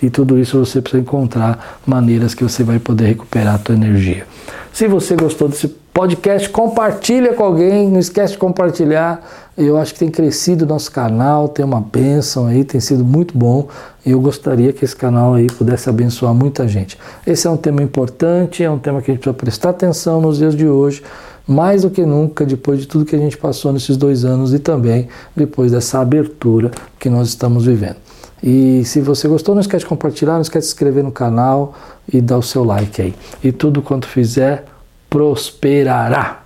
E 0.00 0.08
tudo 0.08 0.38
isso 0.38 0.56
você 0.56 0.80
precisa 0.80 1.02
encontrar 1.02 1.80
maneiras 1.84 2.32
que 2.32 2.44
você 2.44 2.62
vai 2.62 2.78
poder 2.78 3.06
recuperar 3.06 3.56
a 3.56 3.58
tua 3.58 3.74
energia. 3.74 4.24
Se 4.72 4.86
você 4.86 5.16
gostou 5.16 5.48
desse 5.48 5.66
podcast, 6.00 6.48
compartilha 6.48 7.34
com 7.34 7.44
alguém, 7.44 7.86
não 7.90 8.00
esquece 8.00 8.32
de 8.32 8.38
compartilhar. 8.38 9.22
Eu 9.54 9.76
acho 9.76 9.92
que 9.92 9.98
tem 9.98 10.08
crescido 10.08 10.64
o 10.64 10.68
nosso 10.68 10.90
canal, 10.90 11.46
tem 11.46 11.62
uma 11.62 11.78
bênção 11.82 12.46
aí, 12.46 12.64
tem 12.64 12.80
sido 12.80 13.04
muito 13.04 13.36
bom. 13.36 13.68
E 14.06 14.12
eu 14.12 14.18
gostaria 14.18 14.72
que 14.72 14.82
esse 14.82 14.96
canal 14.96 15.34
aí 15.34 15.46
pudesse 15.46 15.90
abençoar 15.90 16.32
muita 16.32 16.66
gente. 16.66 16.96
Esse 17.26 17.46
é 17.46 17.50
um 17.50 17.56
tema 17.56 17.82
importante, 17.82 18.64
é 18.64 18.70
um 18.70 18.78
tema 18.78 19.02
que 19.02 19.10
a 19.10 19.14
gente 19.14 19.20
precisa 19.20 19.34
prestar 19.36 19.68
atenção 19.68 20.22
nos 20.22 20.38
dias 20.38 20.56
de 20.56 20.66
hoje, 20.66 21.02
mais 21.46 21.82
do 21.82 21.90
que 21.90 22.06
nunca, 22.06 22.46
depois 22.46 22.80
de 22.80 22.86
tudo 22.86 23.04
que 23.04 23.14
a 23.14 23.18
gente 23.18 23.36
passou 23.36 23.70
nesses 23.70 23.98
dois 23.98 24.24
anos 24.24 24.54
e 24.54 24.58
também 24.58 25.06
depois 25.36 25.70
dessa 25.70 26.00
abertura 26.00 26.70
que 26.98 27.10
nós 27.10 27.28
estamos 27.28 27.66
vivendo. 27.66 27.96
E 28.42 28.82
se 28.86 29.02
você 29.02 29.28
gostou, 29.28 29.54
não 29.54 29.60
esquece 29.60 29.84
de 29.84 29.88
compartilhar, 29.90 30.32
não 30.32 30.40
esquece 30.40 30.64
de 30.64 30.70
se 30.70 30.74
inscrever 30.76 31.04
no 31.04 31.12
canal 31.12 31.74
e 32.10 32.22
dar 32.22 32.38
o 32.38 32.42
seu 32.42 32.64
like 32.64 33.02
aí. 33.02 33.14
E 33.44 33.52
tudo 33.52 33.82
quanto 33.82 34.08
fizer, 34.08 34.64
prosperará. 35.10 36.39